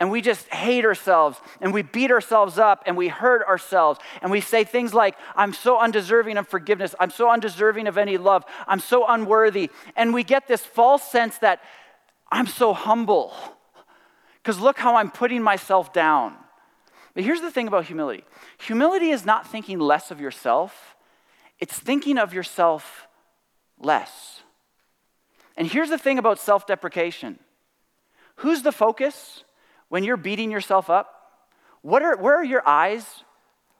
and 0.01 0.09
we 0.09 0.19
just 0.19 0.47
hate 0.47 0.83
ourselves 0.83 1.39
and 1.61 1.71
we 1.71 1.83
beat 1.83 2.09
ourselves 2.09 2.57
up 2.57 2.81
and 2.87 2.97
we 2.97 3.07
hurt 3.07 3.47
ourselves 3.47 3.99
and 4.23 4.31
we 4.31 4.41
say 4.41 4.63
things 4.63 4.95
like, 4.95 5.15
I'm 5.35 5.53
so 5.53 5.77
undeserving 5.77 6.37
of 6.37 6.47
forgiveness. 6.47 6.95
I'm 6.99 7.11
so 7.11 7.29
undeserving 7.29 7.85
of 7.85 7.99
any 7.99 8.17
love. 8.17 8.43
I'm 8.67 8.79
so 8.79 9.05
unworthy. 9.07 9.69
And 9.95 10.11
we 10.11 10.23
get 10.23 10.47
this 10.47 10.65
false 10.65 11.03
sense 11.03 11.37
that 11.37 11.61
I'm 12.31 12.47
so 12.47 12.73
humble 12.73 13.31
because 14.41 14.59
look 14.59 14.79
how 14.79 14.95
I'm 14.95 15.11
putting 15.11 15.43
myself 15.43 15.93
down. 15.93 16.35
But 17.13 17.23
here's 17.23 17.41
the 17.41 17.51
thing 17.51 17.67
about 17.67 17.85
humility 17.85 18.23
humility 18.57 19.11
is 19.11 19.23
not 19.23 19.45
thinking 19.45 19.77
less 19.77 20.09
of 20.09 20.19
yourself, 20.19 20.95
it's 21.59 21.77
thinking 21.77 22.17
of 22.17 22.33
yourself 22.33 23.07
less. 23.79 24.41
And 25.55 25.67
here's 25.67 25.89
the 25.91 25.99
thing 25.99 26.17
about 26.17 26.39
self 26.39 26.65
deprecation 26.65 27.37
who's 28.37 28.63
the 28.63 28.71
focus? 28.71 29.43
When 29.91 30.05
you're 30.05 30.15
beating 30.15 30.49
yourself 30.49 30.89
up? 30.89 31.33
What 31.81 32.01
are, 32.01 32.15
where 32.15 32.35
are 32.35 32.45
your 32.45 32.65
eyes? 32.65 33.25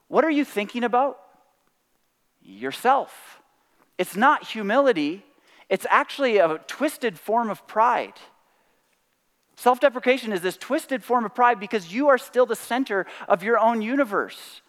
What 0.09 0.25
are 0.25 0.29
you 0.29 0.43
thinking 0.43 0.83
about? 0.83 1.17
Yourself. 2.41 3.39
It's 3.97 4.17
not 4.17 4.45
humility, 4.45 5.23
it's 5.69 5.85
actually 5.89 6.37
a 6.37 6.57
twisted 6.67 7.17
form 7.17 7.49
of 7.49 7.65
pride. 7.65 8.15
Self 9.55 9.79
deprecation 9.79 10.33
is 10.33 10.41
this 10.41 10.57
twisted 10.57 11.01
form 11.01 11.23
of 11.23 11.33
pride 11.33 11.61
because 11.61 11.93
you 11.93 12.09
are 12.09 12.17
still 12.17 12.45
the 12.45 12.57
center 12.57 13.05
of 13.29 13.41
your 13.41 13.57
own 13.57 13.81
universe. 13.81 14.61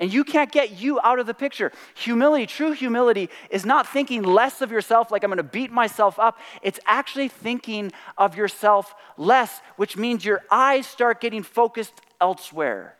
And 0.00 0.12
you 0.12 0.22
can't 0.22 0.52
get 0.52 0.80
you 0.80 1.00
out 1.02 1.18
of 1.18 1.26
the 1.26 1.34
picture. 1.34 1.72
Humility, 1.96 2.46
true 2.46 2.70
humility, 2.70 3.30
is 3.50 3.66
not 3.66 3.86
thinking 3.86 4.22
less 4.22 4.60
of 4.60 4.70
yourself 4.70 5.10
like 5.10 5.24
I'm 5.24 5.36
to 5.36 5.42
beat 5.42 5.72
myself 5.72 6.18
up. 6.20 6.38
It's 6.62 6.78
actually 6.86 7.28
thinking 7.28 7.90
of 8.16 8.36
yourself 8.36 8.94
less, 9.16 9.60
which 9.76 9.96
means 9.96 10.24
your 10.24 10.42
eyes 10.50 10.86
start 10.86 11.20
getting 11.20 11.42
focused 11.42 11.94
elsewhere 12.20 12.94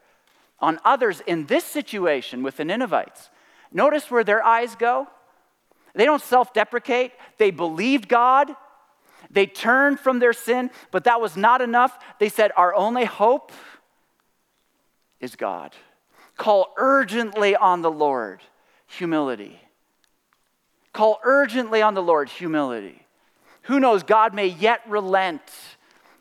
on 0.58 0.80
others 0.84 1.20
in 1.20 1.46
this 1.46 1.64
situation 1.64 2.42
with 2.42 2.56
the 2.56 2.64
Ninevites. 2.64 3.30
Notice 3.72 4.10
where 4.10 4.24
their 4.24 4.44
eyes 4.44 4.74
go. 4.74 5.06
They 5.94 6.04
don't 6.04 6.22
self 6.22 6.52
deprecate, 6.52 7.12
they 7.38 7.50
believed 7.50 8.08
God. 8.08 8.50
They 9.30 9.46
turned 9.46 10.00
from 10.00 10.20
their 10.20 10.32
sin, 10.32 10.70
but 10.90 11.04
that 11.04 11.20
was 11.20 11.36
not 11.36 11.60
enough. 11.60 11.98
They 12.18 12.28
said, 12.28 12.50
Our 12.56 12.74
only 12.74 13.04
hope 13.04 13.52
is 15.20 15.36
God. 15.36 15.74
Call 16.38 16.72
urgently 16.78 17.54
on 17.54 17.82
the 17.82 17.90
Lord, 17.90 18.40
humility. 18.86 19.60
Call 20.94 21.20
urgently 21.24 21.82
on 21.82 21.92
the 21.92 22.02
Lord, 22.02 22.30
humility. 22.30 23.02
Who 23.62 23.78
knows, 23.78 24.02
God 24.02 24.32
may 24.34 24.46
yet 24.46 24.80
relent 24.88 25.42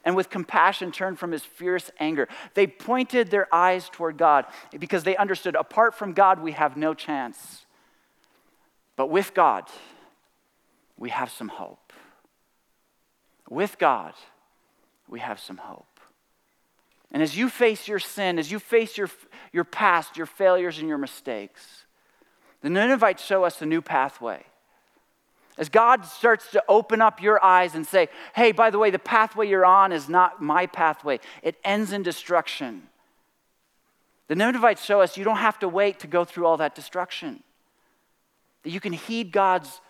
and 0.03 0.15
with 0.15 0.29
compassion 0.29 0.91
turn 0.91 1.15
from 1.15 1.31
his 1.31 1.43
fierce 1.43 1.91
anger. 1.99 2.27
They 2.55 2.65
pointed 2.65 3.29
their 3.29 3.53
eyes 3.53 3.89
toward 3.89 4.17
God 4.17 4.45
because 4.77 5.03
they 5.03 5.15
understood 5.15 5.55
apart 5.55 5.95
from 5.95 6.13
God, 6.13 6.41
we 6.41 6.53
have 6.53 6.75
no 6.75 6.93
chance. 6.93 7.65
But 8.95 9.09
with 9.09 9.33
God, 9.33 9.65
we 10.97 11.09
have 11.09 11.29
some 11.29 11.49
hope. 11.49 11.93
With 13.49 13.77
God, 13.77 14.13
we 15.07 15.19
have 15.19 15.39
some 15.39 15.57
hope. 15.57 15.96
And 17.11 17.23
as 17.23 17.37
you 17.37 17.49
face 17.49 17.87
your 17.87 17.99
sin, 17.99 18.37
as 18.37 18.51
you 18.51 18.59
face 18.59 18.97
your, 18.97 19.09
your 19.53 19.63
past, 19.63 20.17
your 20.17 20.25
failures, 20.25 20.79
and 20.79 20.87
your 20.87 20.97
mistakes, 20.97 21.85
the 22.61 22.69
Ninevites 22.69 23.23
show 23.23 23.43
us 23.43 23.61
a 23.61 23.65
new 23.65 23.81
pathway. 23.81 24.43
As 25.57 25.69
God 25.69 26.05
starts 26.05 26.51
to 26.51 26.63
open 26.67 27.01
up 27.01 27.21
your 27.21 27.43
eyes 27.43 27.73
and 27.73 27.85
say, 27.85 28.09
hey, 28.35 28.51
by 28.51 28.69
the 28.69 28.77
way, 28.77 28.91
the 28.91 28.99
pathway 28.99 29.47
you're 29.47 29.65
on 29.65 29.91
is 29.91 30.07
not 30.07 30.41
my 30.41 30.67
pathway, 30.67 31.19
it 31.41 31.55
ends 31.63 31.91
in 31.91 32.03
destruction. 32.03 32.83
The 34.27 34.35
Ninevites 34.35 34.83
show 34.83 35.01
us 35.01 35.17
you 35.17 35.23
don't 35.23 35.37
have 35.37 35.59
to 35.59 35.69
wait 35.69 35.99
to 35.99 36.07
go 36.07 36.25
through 36.25 36.45
all 36.45 36.57
that 36.57 36.75
destruction. 36.75 37.41
That 38.63 38.71
you 38.71 38.79
can 38.79 38.93
heed 38.93 39.31
God's 39.31 39.81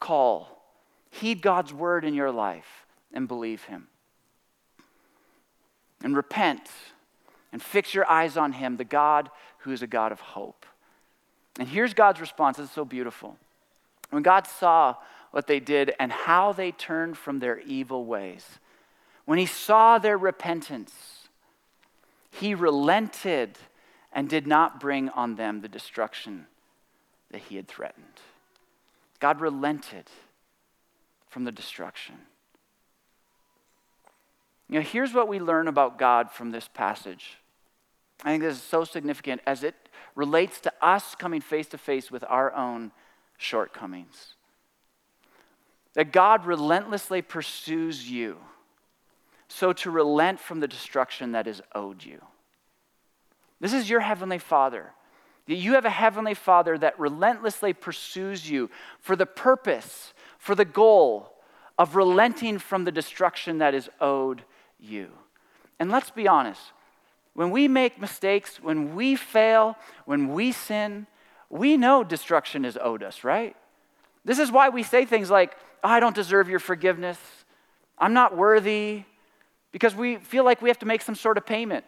call, 0.00 0.62
heed 1.10 1.40
God's 1.40 1.72
word 1.72 2.04
in 2.04 2.14
your 2.14 2.32
life, 2.32 2.86
and 3.12 3.28
believe 3.28 3.64
Him. 3.64 3.86
And 6.02 6.16
repent 6.16 6.70
and 7.52 7.62
fix 7.62 7.94
your 7.94 8.08
eyes 8.08 8.36
on 8.36 8.52
Him, 8.52 8.76
the 8.76 8.84
God 8.84 9.30
who 9.58 9.72
is 9.72 9.82
a 9.82 9.86
God 9.86 10.12
of 10.12 10.20
hope. 10.20 10.64
And 11.58 11.68
here's 11.68 11.94
God's 11.94 12.20
response. 12.20 12.58
It's 12.58 12.70
so 12.70 12.84
beautiful. 12.84 13.36
When 14.10 14.22
God 14.22 14.46
saw 14.46 14.94
what 15.32 15.46
they 15.46 15.60
did 15.60 15.92
and 15.98 16.12
how 16.12 16.52
they 16.52 16.70
turned 16.70 17.18
from 17.18 17.40
their 17.40 17.58
evil 17.60 18.04
ways, 18.04 18.46
when 19.24 19.38
he 19.38 19.46
saw 19.46 19.98
their 19.98 20.16
repentance, 20.16 21.28
he 22.30 22.54
relented 22.54 23.58
and 24.12 24.28
did 24.28 24.46
not 24.46 24.80
bring 24.80 25.10
on 25.10 25.34
them 25.34 25.60
the 25.60 25.68
destruction 25.68 26.46
that 27.30 27.42
he 27.42 27.56
had 27.56 27.68
threatened. 27.68 28.04
God 29.20 29.40
relented 29.40 30.06
from 31.28 31.44
the 31.44 31.52
destruction. 31.52 32.14
You 34.68 34.76
know, 34.76 34.84
here's 34.84 35.14
what 35.14 35.28
we 35.28 35.38
learn 35.38 35.66
about 35.68 35.98
God 35.98 36.30
from 36.30 36.50
this 36.50 36.68
passage. 36.68 37.38
I 38.22 38.30
think 38.30 38.42
this 38.42 38.56
is 38.56 38.62
so 38.62 38.84
significant 38.84 39.40
as 39.46 39.64
it 39.64 39.74
relates 40.14 40.60
to 40.60 40.72
us 40.82 41.14
coming 41.14 41.40
face 41.40 41.68
to 41.68 41.78
face 41.78 42.10
with 42.10 42.24
our 42.28 42.52
own 42.54 42.92
shortcomings. 43.38 44.34
That 45.94 46.12
God 46.12 46.44
relentlessly 46.44 47.22
pursues 47.22 48.10
you, 48.10 48.36
so 49.48 49.72
to 49.72 49.90
relent 49.90 50.38
from 50.38 50.60
the 50.60 50.68
destruction 50.68 51.32
that 51.32 51.46
is 51.46 51.62
owed 51.74 52.04
you. 52.04 52.20
This 53.60 53.72
is 53.72 53.88
your 53.88 54.00
Heavenly 54.00 54.38
Father. 54.38 54.92
You 55.46 55.74
have 55.74 55.86
a 55.86 55.90
Heavenly 55.90 56.34
Father 56.34 56.76
that 56.76 57.00
relentlessly 57.00 57.72
pursues 57.72 58.50
you 58.50 58.68
for 59.00 59.16
the 59.16 59.24
purpose, 59.24 60.12
for 60.36 60.54
the 60.54 60.66
goal 60.66 61.32
of 61.78 61.96
relenting 61.96 62.58
from 62.58 62.84
the 62.84 62.92
destruction 62.92 63.58
that 63.58 63.74
is 63.74 63.88
owed 64.00 64.44
you. 64.78 65.10
And 65.78 65.90
let's 65.90 66.10
be 66.10 66.28
honest 66.28 66.60
when 67.34 67.52
we 67.52 67.68
make 67.68 68.00
mistakes, 68.00 68.60
when 68.60 68.96
we 68.96 69.14
fail, 69.14 69.76
when 70.06 70.32
we 70.32 70.50
sin, 70.50 71.06
we 71.50 71.76
know 71.76 72.02
destruction 72.02 72.64
is 72.64 72.76
owed 72.80 73.02
us, 73.04 73.22
right? 73.22 73.54
This 74.24 74.40
is 74.40 74.50
why 74.50 74.70
we 74.70 74.82
say 74.82 75.04
things 75.04 75.30
like, 75.30 75.56
oh, 75.84 75.88
I 75.88 76.00
don't 76.00 76.16
deserve 76.16 76.48
your 76.48 76.58
forgiveness. 76.58 77.18
I'm 77.96 78.12
not 78.12 78.36
worthy, 78.36 79.04
because 79.72 79.94
we 79.94 80.16
feel 80.16 80.44
like 80.44 80.62
we 80.62 80.68
have 80.68 80.78
to 80.80 80.86
make 80.86 81.02
some 81.02 81.14
sort 81.14 81.36
of 81.36 81.46
payment. 81.46 81.84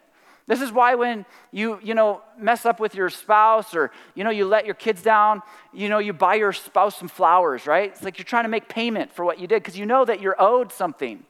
This 0.46 0.60
is 0.60 0.72
why 0.72 0.94
when 0.94 1.26
you, 1.52 1.78
you 1.82 1.94
know, 1.94 2.22
mess 2.38 2.66
up 2.66 2.80
with 2.80 2.94
your 2.94 3.08
spouse 3.08 3.74
or, 3.74 3.90
you 4.14 4.24
know, 4.24 4.30
you 4.30 4.46
let 4.46 4.66
your 4.66 4.74
kids 4.74 5.02
down, 5.02 5.42
you 5.72 5.88
know, 5.88 5.98
you 5.98 6.12
buy 6.12 6.34
your 6.34 6.52
spouse 6.52 6.98
some 6.98 7.08
flowers, 7.08 7.66
right? 7.66 7.90
It's 7.90 8.02
like 8.02 8.18
you're 8.18 8.24
trying 8.24 8.44
to 8.44 8.48
make 8.48 8.68
payment 8.68 9.12
for 9.12 9.24
what 9.24 9.38
you 9.38 9.46
did 9.46 9.62
because 9.62 9.78
you 9.78 9.86
know 9.86 10.04
that 10.04 10.20
you're 10.20 10.40
owed 10.40 10.72
something. 10.72 11.24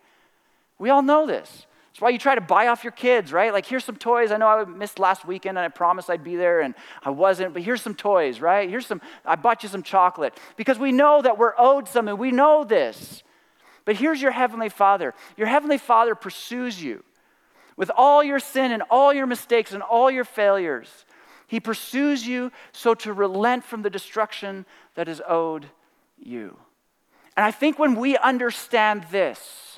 We 0.81 0.89
all 0.89 1.03
know 1.03 1.27
this. 1.27 1.67
That's 1.93 2.01
why 2.01 2.09
you 2.09 2.19
try 2.19 2.35
to 2.35 2.41
buy 2.41 2.69
off 2.69 2.83
your 2.83 2.93
kids, 2.93 3.33
right? 3.33 3.53
Like, 3.53 3.67
here's 3.67 3.85
some 3.85 3.97
toys. 3.97 4.33
I 4.33 4.39
know 4.39 4.47
I 4.47 4.65
missed 4.65 4.99
last 4.99 5.27
weekend 5.27 5.59
and 5.59 5.65
I 5.65 5.69
promised 5.69 6.09
I'd 6.09 6.25
be 6.25 6.37
there 6.37 6.63
and 6.63 6.75
I 7.03 7.11
wasn't, 7.11 7.53
but 7.53 7.63
here's 7.63 7.83
some 7.83 7.95
toys, 7.95 8.41
right? 8.41 8.69
Here's 8.71 8.87
some, 8.87 9.03
I 9.27 9.37
bought 9.37 9.63
you 9.63 9.69
some 9.69 9.83
chocolate 9.83 10.35
because 10.57 10.79
we 10.79 10.91
know 10.91 11.21
that 11.21 11.37
we're 11.37 11.53
owed 11.59 11.87
something. 11.87 12.17
We 12.17 12.31
know 12.31 12.65
this. 12.65 13.23
But 13.85 13.97
here's 13.97 14.23
your 14.23 14.31
Heavenly 14.31 14.71
Father 14.71 15.15
your 15.37 15.49
Heavenly 15.49 15.77
Father 15.77 16.15
pursues 16.15 16.83
you 16.83 17.05
with 17.77 17.91
all 17.95 18.25
your 18.25 18.39
sin 18.39 18.73
and 18.73 18.83
all 18.91 19.13
your 19.13 19.27
mistakes 19.27 19.73
and 19.73 19.83
all 19.83 20.11
your 20.11 20.25
failures. 20.25 21.05
He 21.47 21.61
pursues 21.61 22.27
you 22.27 22.53
so 22.73 22.95
to 22.95 23.13
relent 23.13 23.65
from 23.65 23.83
the 23.83 23.91
destruction 23.91 24.65
that 24.95 25.09
is 25.09 25.21
owed 25.29 25.67
you. 26.19 26.57
And 27.37 27.45
I 27.45 27.51
think 27.51 27.79
when 27.79 27.97
we 27.97 28.17
understand 28.17 29.05
this, 29.11 29.70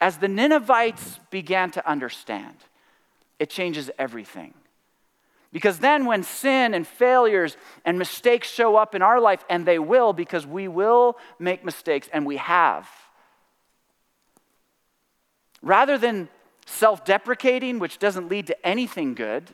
as 0.00 0.16
the 0.16 0.28
Ninevites 0.28 1.20
began 1.30 1.70
to 1.72 1.88
understand, 1.88 2.56
it 3.38 3.50
changes 3.50 3.90
everything. 3.98 4.54
Because 5.52 5.80
then, 5.80 6.06
when 6.06 6.22
sin 6.22 6.74
and 6.74 6.86
failures 6.86 7.56
and 7.84 7.98
mistakes 7.98 8.48
show 8.48 8.76
up 8.76 8.94
in 8.94 9.02
our 9.02 9.20
life, 9.20 9.44
and 9.50 9.66
they 9.66 9.78
will, 9.78 10.12
because 10.12 10.46
we 10.46 10.68
will 10.68 11.18
make 11.38 11.64
mistakes, 11.64 12.08
and 12.12 12.24
we 12.24 12.36
have, 12.36 12.88
rather 15.60 15.98
than 15.98 16.28
self 16.66 17.04
deprecating, 17.04 17.80
which 17.80 17.98
doesn't 17.98 18.28
lead 18.28 18.46
to 18.46 18.66
anything 18.66 19.14
good, 19.14 19.50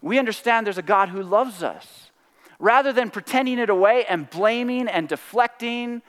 we 0.00 0.20
understand 0.20 0.66
there's 0.66 0.78
a 0.78 0.82
God 0.82 1.08
who 1.08 1.22
loves 1.22 1.62
us. 1.62 2.10
Rather 2.58 2.92
than 2.92 3.10
pretending 3.10 3.58
it 3.58 3.68
away 3.68 4.06
and 4.06 4.30
blaming 4.30 4.88
and 4.88 5.08
deflecting 5.08 6.00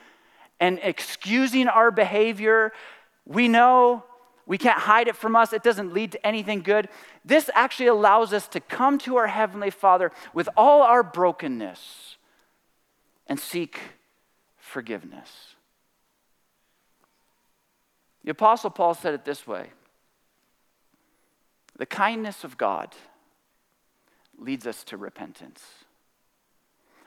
and 0.60 0.78
excusing 0.82 1.68
our 1.68 1.90
behavior. 1.90 2.72
We 3.24 3.48
know 3.48 4.04
we 4.46 4.56
can't 4.56 4.78
hide 4.78 5.08
it 5.08 5.16
from 5.16 5.36
us, 5.36 5.52
it 5.52 5.62
doesn't 5.62 5.92
lead 5.92 6.12
to 6.12 6.26
anything 6.26 6.62
good. 6.62 6.88
This 7.22 7.50
actually 7.54 7.88
allows 7.88 8.32
us 8.32 8.48
to 8.48 8.60
come 8.60 8.98
to 9.00 9.16
our 9.16 9.26
Heavenly 9.26 9.70
Father 9.70 10.10
with 10.32 10.48
all 10.56 10.82
our 10.82 11.02
brokenness 11.02 12.16
and 13.26 13.38
seek 13.38 13.78
forgiveness. 14.56 15.54
The 18.24 18.30
Apostle 18.30 18.70
Paul 18.70 18.94
said 18.94 19.14
it 19.14 19.24
this 19.24 19.46
way 19.46 19.70
The 21.76 21.86
kindness 21.86 22.42
of 22.42 22.56
God 22.56 22.94
leads 24.38 24.66
us 24.66 24.82
to 24.84 24.96
repentance. 24.96 25.62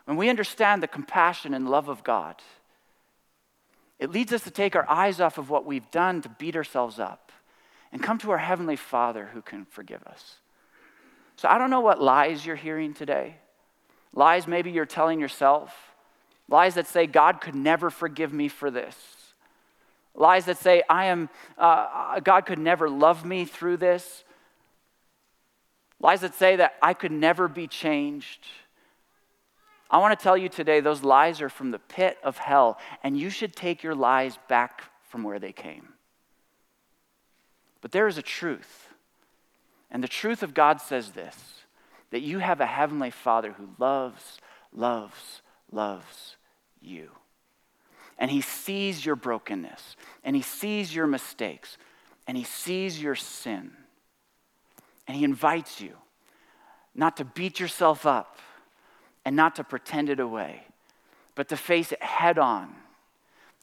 When 0.05 0.17
we 0.17 0.29
understand 0.29 0.83
the 0.83 0.87
compassion 0.87 1.53
and 1.53 1.69
love 1.69 1.87
of 1.87 2.03
God, 2.03 2.35
it 4.01 4.09
leads 4.09 4.33
us 4.33 4.41
to 4.45 4.51
take 4.51 4.75
our 4.75 4.89
eyes 4.89 5.21
off 5.21 5.37
of 5.37 5.51
what 5.51 5.63
we've 5.63 5.89
done 5.91 6.23
to 6.23 6.29
beat 6.29 6.55
ourselves 6.55 6.97
up 6.99 7.31
and 7.91 8.01
come 8.01 8.17
to 8.17 8.31
our 8.31 8.37
Heavenly 8.39 8.75
Father 8.75 9.29
who 9.31 9.43
can 9.43 9.63
forgive 9.65 10.01
us. 10.07 10.37
So 11.35 11.47
I 11.47 11.59
don't 11.59 11.69
know 11.69 11.81
what 11.81 12.01
lies 12.01 12.43
you're 12.43 12.55
hearing 12.55 12.95
today. 12.95 13.35
Lies 14.11 14.47
maybe 14.47 14.71
you're 14.71 14.87
telling 14.87 15.19
yourself. 15.19 15.71
Lies 16.49 16.73
that 16.75 16.87
say, 16.87 17.05
God 17.05 17.41
could 17.41 17.53
never 17.53 17.91
forgive 17.91 18.33
me 18.33 18.47
for 18.47 18.71
this. 18.71 18.95
Lies 20.15 20.45
that 20.45 20.57
say, 20.57 20.81
I 20.89 21.05
am, 21.05 21.29
uh, 21.59 22.19
God 22.21 22.47
could 22.47 22.59
never 22.59 22.89
love 22.89 23.23
me 23.23 23.45
through 23.45 23.77
this. 23.77 24.23
Lies 25.99 26.21
that 26.21 26.33
say 26.33 26.55
that 26.55 26.73
I 26.81 26.95
could 26.95 27.11
never 27.11 27.47
be 27.47 27.67
changed. 27.67 28.47
I 29.91 29.97
want 29.97 30.17
to 30.17 30.23
tell 30.23 30.37
you 30.37 30.47
today 30.47 30.79
those 30.79 31.03
lies 31.03 31.41
are 31.41 31.49
from 31.49 31.71
the 31.71 31.79
pit 31.79 32.17
of 32.23 32.37
hell, 32.37 32.79
and 33.03 33.17
you 33.17 33.29
should 33.29 33.53
take 33.53 33.83
your 33.83 33.93
lies 33.93 34.39
back 34.47 34.83
from 35.09 35.23
where 35.23 35.37
they 35.37 35.51
came. 35.51 35.89
But 37.81 37.91
there 37.91 38.07
is 38.07 38.17
a 38.17 38.21
truth, 38.21 38.87
and 39.91 40.01
the 40.01 40.07
truth 40.07 40.43
of 40.43 40.53
God 40.53 40.79
says 40.79 41.11
this 41.11 41.35
that 42.11 42.21
you 42.21 42.39
have 42.39 42.61
a 42.61 42.65
heavenly 42.65 43.09
Father 43.09 43.53
who 43.53 43.69
loves, 43.77 44.39
loves, 44.73 45.41
loves 45.71 46.35
you. 46.81 47.09
And 48.17 48.29
he 48.29 48.41
sees 48.41 49.05
your 49.05 49.15
brokenness, 49.15 49.95
and 50.23 50.35
he 50.35 50.41
sees 50.41 50.93
your 50.93 51.07
mistakes, 51.07 51.77
and 52.27 52.37
he 52.37 52.43
sees 52.43 53.01
your 53.01 53.15
sin. 53.15 53.71
And 55.07 55.17
he 55.17 55.23
invites 55.23 55.81
you 55.81 55.93
not 56.93 57.17
to 57.17 57.25
beat 57.25 57.59
yourself 57.59 58.05
up 58.05 58.37
and 59.25 59.35
not 59.35 59.55
to 59.55 59.63
pretend 59.63 60.09
it 60.09 60.19
away, 60.19 60.63
but 61.35 61.49
to 61.49 61.57
face 61.57 61.91
it 61.91 62.01
head 62.01 62.37
on 62.37 62.75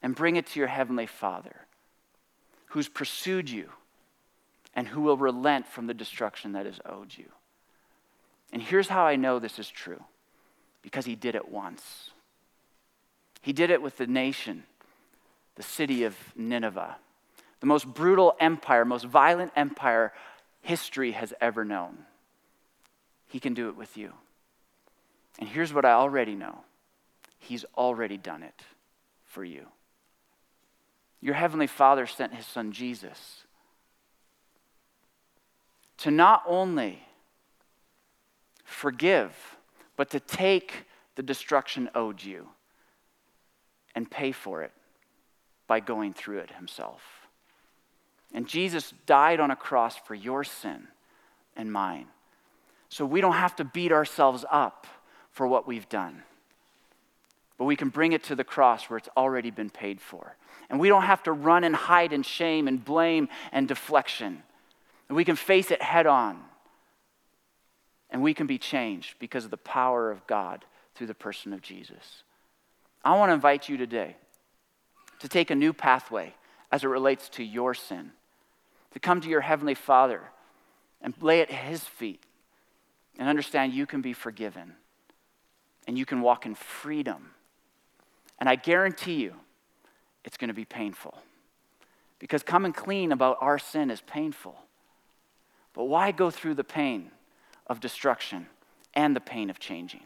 and 0.02 0.14
bring 0.14 0.36
it 0.36 0.46
to 0.46 0.58
your 0.58 0.68
Heavenly 0.68 1.06
Father 1.06 1.56
who's 2.68 2.88
pursued 2.88 3.48
you 3.48 3.70
and 4.74 4.86
who 4.88 5.00
will 5.00 5.16
relent 5.16 5.66
from 5.66 5.86
the 5.86 5.94
destruction 5.94 6.52
that 6.52 6.66
is 6.66 6.80
owed 6.84 7.16
you. 7.16 7.26
And 8.52 8.62
here's 8.62 8.88
how 8.88 9.04
I 9.04 9.16
know 9.16 9.38
this 9.38 9.58
is 9.58 9.68
true 9.68 10.02
because 10.82 11.04
He 11.04 11.14
did 11.14 11.34
it 11.34 11.48
once. 11.48 12.10
He 13.42 13.52
did 13.52 13.70
it 13.70 13.82
with 13.82 13.96
the 13.96 14.06
nation 14.06 14.64
the 15.56 15.62
city 15.64 16.04
of 16.04 16.16
Nineveh, 16.36 16.96
the 17.58 17.66
most 17.66 17.84
brutal 17.84 18.36
empire, 18.38 18.84
most 18.84 19.04
violent 19.04 19.50
empire 19.56 20.12
history 20.62 21.10
has 21.10 21.34
ever 21.40 21.64
known. 21.64 21.98
He 23.26 23.40
can 23.40 23.54
do 23.54 23.68
it 23.68 23.76
with 23.76 23.96
you. 23.96 24.12
And 25.38 25.48
here's 25.48 25.72
what 25.72 25.84
I 25.84 25.92
already 25.92 26.34
know 26.34 26.64
He's 27.38 27.64
already 27.76 28.16
done 28.16 28.42
it 28.42 28.62
for 29.24 29.44
you. 29.44 29.66
Your 31.20 31.34
Heavenly 31.34 31.66
Father 31.66 32.06
sent 32.06 32.34
His 32.34 32.46
Son 32.46 32.72
Jesus 32.72 33.44
to 35.98 36.10
not 36.10 36.42
only 36.46 37.02
forgive, 38.64 39.32
but 39.96 40.10
to 40.10 40.20
take 40.20 40.86
the 41.16 41.22
destruction 41.22 41.88
owed 41.94 42.22
you 42.22 42.48
and 43.94 44.08
pay 44.08 44.30
for 44.30 44.62
it 44.62 44.72
by 45.66 45.80
going 45.80 46.12
through 46.12 46.38
it 46.38 46.52
Himself. 46.52 47.02
And 48.32 48.46
Jesus 48.46 48.92
died 49.06 49.40
on 49.40 49.50
a 49.50 49.56
cross 49.56 49.96
for 49.96 50.14
your 50.14 50.44
sin 50.44 50.88
and 51.56 51.72
mine. 51.72 52.06
So 52.88 53.04
we 53.04 53.20
don't 53.20 53.32
have 53.32 53.56
to 53.56 53.64
beat 53.64 53.92
ourselves 53.92 54.44
up 54.50 54.86
for 55.38 55.46
what 55.46 55.68
we've 55.68 55.88
done. 55.88 56.24
But 57.58 57.66
we 57.66 57.76
can 57.76 57.90
bring 57.90 58.10
it 58.10 58.24
to 58.24 58.34
the 58.34 58.42
cross 58.42 58.90
where 58.90 58.96
it's 58.96 59.08
already 59.16 59.52
been 59.52 59.70
paid 59.70 60.00
for. 60.00 60.36
And 60.68 60.80
we 60.80 60.88
don't 60.88 61.04
have 61.04 61.22
to 61.22 61.32
run 61.32 61.62
and 61.62 61.76
hide 61.76 62.12
in 62.12 62.24
shame 62.24 62.66
and 62.66 62.84
blame 62.84 63.28
and 63.52 63.68
deflection. 63.68 64.42
And 65.08 65.14
we 65.14 65.24
can 65.24 65.36
face 65.36 65.70
it 65.70 65.80
head 65.80 66.08
on. 66.08 66.40
And 68.10 68.20
we 68.20 68.34
can 68.34 68.48
be 68.48 68.58
changed 68.58 69.14
because 69.20 69.44
of 69.44 69.52
the 69.52 69.56
power 69.56 70.10
of 70.10 70.26
God 70.26 70.64
through 70.96 71.06
the 71.06 71.14
person 71.14 71.52
of 71.52 71.62
Jesus. 71.62 72.24
I 73.04 73.16
want 73.16 73.30
to 73.30 73.34
invite 73.34 73.68
you 73.68 73.76
today 73.76 74.16
to 75.20 75.28
take 75.28 75.52
a 75.52 75.54
new 75.54 75.72
pathway 75.72 76.34
as 76.72 76.82
it 76.82 76.88
relates 76.88 77.28
to 77.28 77.44
your 77.44 77.74
sin, 77.74 78.10
to 78.90 78.98
come 78.98 79.20
to 79.20 79.28
your 79.28 79.42
Heavenly 79.42 79.76
Father 79.76 80.20
and 81.00 81.14
lay 81.20 81.40
at 81.42 81.52
His 81.52 81.84
feet 81.84 82.24
and 83.20 83.28
understand 83.28 83.72
you 83.72 83.86
can 83.86 84.02
be 84.02 84.12
forgiven 84.12 84.74
and 85.88 85.98
you 85.98 86.04
can 86.04 86.20
walk 86.20 86.44
in 86.44 86.54
freedom. 86.54 87.30
And 88.38 88.48
I 88.48 88.56
guarantee 88.56 89.14
you, 89.14 89.34
it's 90.22 90.36
going 90.36 90.48
to 90.48 90.54
be 90.54 90.66
painful. 90.66 91.18
Because 92.18 92.42
coming 92.42 92.74
clean 92.74 93.10
about 93.10 93.38
our 93.40 93.58
sin 93.58 93.90
is 93.90 94.02
painful. 94.02 94.54
But 95.72 95.84
why 95.84 96.12
go 96.12 96.30
through 96.30 96.54
the 96.54 96.64
pain 96.64 97.10
of 97.66 97.80
destruction 97.80 98.46
and 98.92 99.16
the 99.16 99.20
pain 99.20 99.48
of 99.48 99.58
changing? 99.58 100.02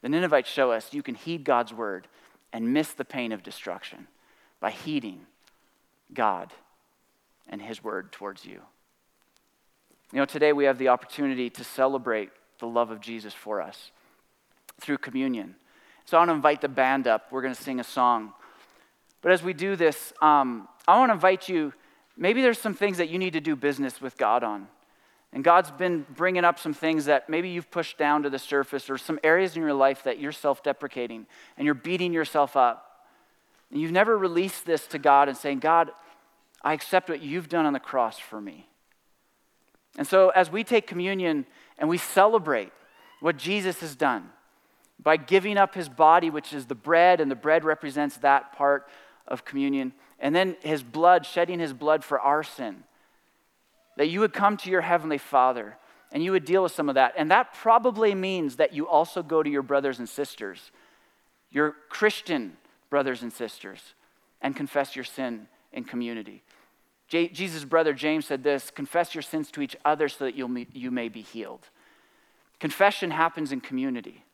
The 0.00 0.08
Ninevites 0.08 0.48
show 0.48 0.70
us 0.70 0.94
you 0.94 1.02
can 1.02 1.16
heed 1.16 1.42
God's 1.42 1.74
word 1.74 2.06
and 2.52 2.72
miss 2.72 2.92
the 2.92 3.04
pain 3.04 3.32
of 3.32 3.42
destruction 3.42 4.06
by 4.60 4.70
heeding 4.70 5.26
God 6.14 6.52
and 7.48 7.60
his 7.60 7.82
word 7.82 8.12
towards 8.12 8.44
you. 8.44 8.60
You 10.12 10.20
know, 10.20 10.24
today 10.24 10.52
we 10.52 10.64
have 10.66 10.78
the 10.78 10.88
opportunity 10.88 11.50
to 11.50 11.64
celebrate 11.64 12.30
the 12.60 12.66
love 12.66 12.90
of 12.92 13.00
Jesus 13.00 13.34
for 13.34 13.60
us 13.60 13.90
through 14.80 14.98
communion. 14.98 15.56
So 16.04 16.16
I 16.16 16.20
want 16.20 16.30
to 16.30 16.34
invite 16.34 16.60
the 16.60 16.68
band 16.68 17.06
up. 17.06 17.26
We're 17.30 17.42
going 17.42 17.54
to 17.54 17.62
sing 17.62 17.80
a 17.80 17.84
song. 17.84 18.32
But 19.20 19.32
as 19.32 19.42
we 19.42 19.52
do 19.52 19.76
this, 19.76 20.12
um, 20.22 20.68
I 20.86 20.98
want 20.98 21.10
to 21.10 21.14
invite 21.14 21.48
you. 21.48 21.72
Maybe 22.16 22.40
there's 22.40 22.58
some 22.58 22.74
things 22.74 22.98
that 22.98 23.08
you 23.08 23.18
need 23.18 23.34
to 23.34 23.40
do 23.40 23.56
business 23.56 24.00
with 24.00 24.16
God 24.16 24.42
on. 24.42 24.68
And 25.32 25.44
God's 25.44 25.70
been 25.70 26.06
bringing 26.16 26.44
up 26.44 26.58
some 26.58 26.72
things 26.72 27.04
that 27.04 27.28
maybe 27.28 27.50
you've 27.50 27.70
pushed 27.70 27.98
down 27.98 28.22
to 28.22 28.30
the 28.30 28.38
surface 28.38 28.88
or 28.88 28.96
some 28.96 29.20
areas 29.22 29.54
in 29.54 29.62
your 29.62 29.74
life 29.74 30.04
that 30.04 30.18
you're 30.18 30.32
self 30.32 30.62
deprecating 30.62 31.26
and 31.56 31.66
you're 31.66 31.74
beating 31.74 32.12
yourself 32.12 32.56
up. 32.56 33.06
And 33.70 33.80
you've 33.80 33.92
never 33.92 34.16
released 34.16 34.64
this 34.64 34.86
to 34.86 34.98
God 34.98 35.28
and 35.28 35.36
saying, 35.36 35.58
God, 35.58 35.90
I 36.62 36.72
accept 36.72 37.10
what 37.10 37.20
you've 37.20 37.50
done 37.50 37.66
on 37.66 37.74
the 37.74 37.80
cross 37.80 38.18
for 38.18 38.40
me. 38.40 38.66
And 39.98 40.06
so, 40.06 40.30
as 40.30 40.50
we 40.50 40.64
take 40.64 40.86
communion 40.86 41.44
and 41.78 41.88
we 41.90 41.98
celebrate 41.98 42.72
what 43.20 43.36
Jesus 43.36 43.80
has 43.80 43.94
done 43.94 44.30
by 45.00 45.16
giving 45.16 45.56
up 45.56 45.74
his 45.74 45.88
body, 45.88 46.30
which 46.30 46.52
is 46.52 46.66
the 46.66 46.74
bread, 46.74 47.20
and 47.20 47.30
the 47.30 47.36
bread 47.36 47.64
represents 47.64 48.16
that 48.18 48.52
part 48.52 48.88
of 49.26 49.44
communion, 49.44 49.92
and 50.18 50.34
then 50.34 50.56
his 50.60 50.82
blood, 50.82 51.24
shedding 51.24 51.60
his 51.60 51.72
blood 51.72 52.04
for 52.04 52.18
our 52.20 52.42
sin, 52.42 52.84
that 53.96 54.08
you 54.08 54.20
would 54.20 54.32
come 54.32 54.56
to 54.56 54.70
your 54.70 54.80
heavenly 54.80 55.18
Father 55.18 55.76
and 56.10 56.22
you 56.22 56.32
would 56.32 56.44
deal 56.44 56.62
with 56.62 56.72
some 56.72 56.88
of 56.88 56.94
that. 56.94 57.14
And 57.16 57.30
that 57.30 57.52
probably 57.54 58.14
means 58.14 58.56
that 58.56 58.72
you 58.72 58.88
also 58.88 59.22
go 59.22 59.42
to 59.42 59.50
your 59.50 59.62
brothers 59.62 59.98
and 59.98 60.08
sisters, 60.08 60.70
your 61.50 61.76
Christian 61.88 62.56
brothers 62.90 63.22
and 63.22 63.32
sisters, 63.32 63.94
and 64.40 64.56
confess 64.56 64.96
your 64.96 65.04
sin 65.04 65.48
in 65.72 65.84
community. 65.84 66.42
J- 67.08 67.28
Jesus' 67.28 67.64
brother 67.64 67.92
James 67.92 68.26
said 68.26 68.42
this 68.42 68.70
confess 68.70 69.14
your 69.14 69.22
sins 69.22 69.50
to 69.50 69.60
each 69.60 69.76
other 69.84 70.08
so 70.08 70.24
that 70.24 70.34
you'll, 70.34 70.56
you 70.72 70.90
may 70.90 71.08
be 71.08 71.20
healed. 71.20 71.68
Confession 72.58 73.10
happens 73.10 73.52
in 73.52 73.60
community. 73.60 74.24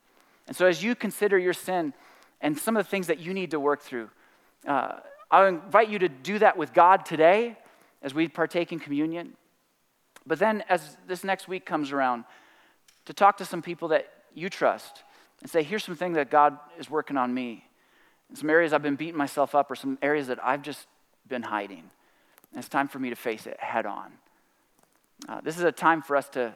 And 0.47 0.55
so, 0.55 0.65
as 0.65 0.83
you 0.83 0.95
consider 0.95 1.37
your 1.37 1.53
sin 1.53 1.93
and 2.41 2.57
some 2.57 2.77
of 2.77 2.85
the 2.85 2.89
things 2.89 3.07
that 3.07 3.19
you 3.19 3.33
need 3.33 3.51
to 3.51 3.59
work 3.59 3.81
through, 3.81 4.09
uh, 4.67 4.99
I 5.31 5.47
invite 5.47 5.89
you 5.89 5.99
to 5.99 6.09
do 6.09 6.39
that 6.39 6.57
with 6.57 6.73
God 6.73 7.05
today 7.05 7.57
as 8.01 8.13
we 8.13 8.27
partake 8.27 8.71
in 8.71 8.79
communion. 8.79 9.33
But 10.27 10.39
then, 10.39 10.63
as 10.69 10.97
this 11.07 11.23
next 11.23 11.47
week 11.47 11.65
comes 11.65 11.91
around, 11.91 12.25
to 13.05 13.13
talk 13.13 13.37
to 13.37 13.45
some 13.45 13.61
people 13.61 13.89
that 13.89 14.11
you 14.33 14.49
trust 14.49 15.03
and 15.41 15.49
say, 15.49 15.63
here's 15.63 15.83
some 15.83 15.95
things 15.95 16.15
that 16.15 16.29
God 16.29 16.57
is 16.77 16.89
working 16.89 17.17
on 17.17 17.33
me. 17.33 17.65
Some 18.33 18.49
areas 18.49 18.73
I've 18.73 18.81
been 18.81 18.95
beating 18.95 19.17
myself 19.17 19.53
up, 19.53 19.69
or 19.69 19.75
some 19.75 19.99
areas 20.01 20.27
that 20.27 20.43
I've 20.43 20.61
just 20.61 20.87
been 21.27 21.43
hiding. 21.43 21.83
And 22.51 22.59
it's 22.59 22.69
time 22.69 22.87
for 22.87 22.99
me 22.99 23.09
to 23.09 23.15
face 23.15 23.45
it 23.45 23.59
head 23.59 23.85
on. 23.85 24.13
Uh, 25.29 25.41
this 25.41 25.57
is 25.57 25.63
a 25.63 25.71
time 25.71 26.01
for 26.01 26.15
us 26.15 26.27
to 26.29 26.53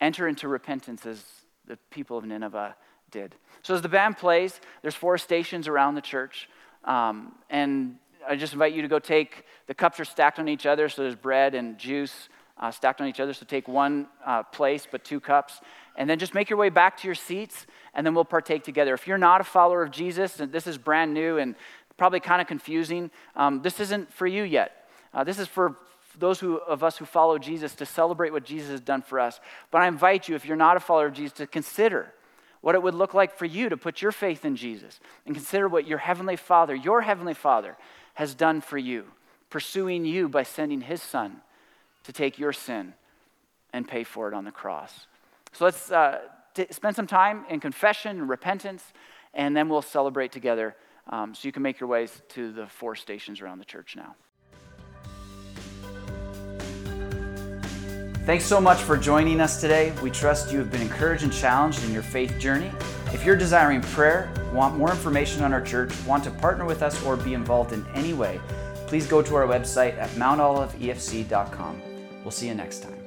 enter 0.00 0.28
into 0.28 0.48
repentance 0.48 1.04
as 1.06 1.22
the 1.66 1.76
people 1.90 2.18
of 2.18 2.24
Nineveh 2.24 2.74
did. 3.10 3.34
So, 3.62 3.74
as 3.74 3.82
the 3.82 3.88
band 3.88 4.16
plays, 4.16 4.60
there's 4.82 4.94
four 4.94 5.18
stations 5.18 5.68
around 5.68 5.94
the 5.94 6.00
church. 6.00 6.48
Um, 6.84 7.34
and 7.50 7.96
I 8.28 8.36
just 8.36 8.52
invite 8.52 8.72
you 8.72 8.82
to 8.82 8.88
go 8.88 8.98
take 8.98 9.44
the 9.66 9.74
cups 9.74 9.98
are 9.98 10.04
stacked 10.04 10.38
on 10.38 10.48
each 10.48 10.66
other, 10.66 10.88
so 10.88 11.02
there's 11.02 11.16
bread 11.16 11.54
and 11.54 11.76
juice 11.76 12.28
uh, 12.58 12.70
stacked 12.70 13.00
on 13.00 13.08
each 13.08 13.20
other. 13.20 13.32
So, 13.32 13.44
take 13.46 13.68
one 13.68 14.06
uh, 14.24 14.42
place, 14.44 14.86
but 14.90 15.04
two 15.04 15.20
cups. 15.20 15.60
And 15.96 16.08
then 16.08 16.18
just 16.18 16.34
make 16.34 16.50
your 16.50 16.58
way 16.58 16.68
back 16.68 16.98
to 16.98 17.08
your 17.08 17.14
seats, 17.14 17.66
and 17.94 18.06
then 18.06 18.14
we'll 18.14 18.24
partake 18.24 18.64
together. 18.64 18.94
If 18.94 19.06
you're 19.06 19.18
not 19.18 19.40
a 19.40 19.44
follower 19.44 19.82
of 19.82 19.90
Jesus, 19.90 20.40
and 20.40 20.52
this 20.52 20.66
is 20.66 20.78
brand 20.78 21.14
new 21.14 21.38
and 21.38 21.54
probably 21.96 22.20
kind 22.20 22.40
of 22.40 22.46
confusing, 22.46 23.10
um, 23.34 23.62
this 23.62 23.80
isn't 23.80 24.12
for 24.12 24.26
you 24.26 24.42
yet. 24.42 24.88
Uh, 25.14 25.24
this 25.24 25.38
is 25.38 25.48
for 25.48 25.76
those 26.18 26.40
who, 26.40 26.56
of 26.56 26.82
us 26.82 26.96
who 26.98 27.04
follow 27.04 27.38
Jesus 27.38 27.74
to 27.76 27.86
celebrate 27.86 28.32
what 28.32 28.44
Jesus 28.44 28.70
has 28.70 28.80
done 28.80 29.02
for 29.02 29.20
us. 29.20 29.40
But 29.70 29.82
I 29.82 29.88
invite 29.88 30.28
you, 30.28 30.34
if 30.34 30.44
you're 30.46 30.56
not 30.56 30.76
a 30.76 30.80
follower 30.80 31.06
of 31.06 31.14
Jesus, 31.14 31.32
to 31.38 31.46
consider 31.46 32.12
what 32.66 32.74
it 32.74 32.82
would 32.82 32.96
look 32.96 33.14
like 33.14 33.32
for 33.32 33.44
you 33.44 33.68
to 33.68 33.76
put 33.76 34.02
your 34.02 34.10
faith 34.10 34.44
in 34.44 34.56
Jesus 34.56 34.98
and 35.24 35.36
consider 35.36 35.68
what 35.68 35.86
your 35.86 35.98
Heavenly 35.98 36.34
Father, 36.34 36.74
your 36.74 37.00
Heavenly 37.00 37.32
Father, 37.32 37.76
has 38.14 38.34
done 38.34 38.60
for 38.60 38.76
you, 38.76 39.04
pursuing 39.50 40.04
you 40.04 40.28
by 40.28 40.42
sending 40.42 40.80
His 40.80 41.00
Son 41.00 41.42
to 42.02 42.12
take 42.12 42.40
your 42.40 42.52
sin 42.52 42.94
and 43.72 43.86
pay 43.86 44.02
for 44.02 44.26
it 44.26 44.34
on 44.34 44.44
the 44.44 44.50
cross. 44.50 45.06
So 45.52 45.64
let's 45.64 45.92
uh, 45.92 46.22
t- 46.54 46.66
spend 46.72 46.96
some 46.96 47.06
time 47.06 47.44
in 47.48 47.60
confession 47.60 48.18
and 48.18 48.28
repentance, 48.28 48.82
and 49.32 49.56
then 49.56 49.68
we'll 49.68 49.80
celebrate 49.80 50.32
together. 50.32 50.74
Um, 51.08 51.36
so 51.36 51.46
you 51.46 51.52
can 51.52 51.62
make 51.62 51.78
your 51.78 51.88
ways 51.88 52.20
to 52.30 52.50
the 52.50 52.66
four 52.66 52.96
stations 52.96 53.40
around 53.40 53.60
the 53.60 53.64
church 53.64 53.94
now. 53.94 54.16
Thanks 58.26 58.44
so 58.44 58.60
much 58.60 58.78
for 58.78 58.96
joining 58.96 59.40
us 59.40 59.60
today. 59.60 59.92
We 60.02 60.10
trust 60.10 60.50
you 60.50 60.58
have 60.58 60.68
been 60.68 60.82
encouraged 60.82 61.22
and 61.22 61.32
challenged 61.32 61.84
in 61.84 61.92
your 61.92 62.02
faith 62.02 62.40
journey. 62.40 62.72
If 63.14 63.24
you're 63.24 63.36
desiring 63.36 63.82
prayer, 63.82 64.28
want 64.52 64.76
more 64.76 64.90
information 64.90 65.44
on 65.44 65.52
our 65.52 65.60
church, 65.60 65.92
want 66.04 66.24
to 66.24 66.32
partner 66.32 66.64
with 66.64 66.82
us, 66.82 67.00
or 67.04 67.16
be 67.16 67.34
involved 67.34 67.72
in 67.72 67.86
any 67.94 68.14
way, 68.14 68.40
please 68.88 69.06
go 69.06 69.22
to 69.22 69.36
our 69.36 69.46
website 69.46 69.96
at 69.96 70.10
mountoliveefc.com. 70.10 71.82
We'll 72.24 72.32
see 72.32 72.48
you 72.48 72.54
next 72.54 72.82
time. 72.82 73.05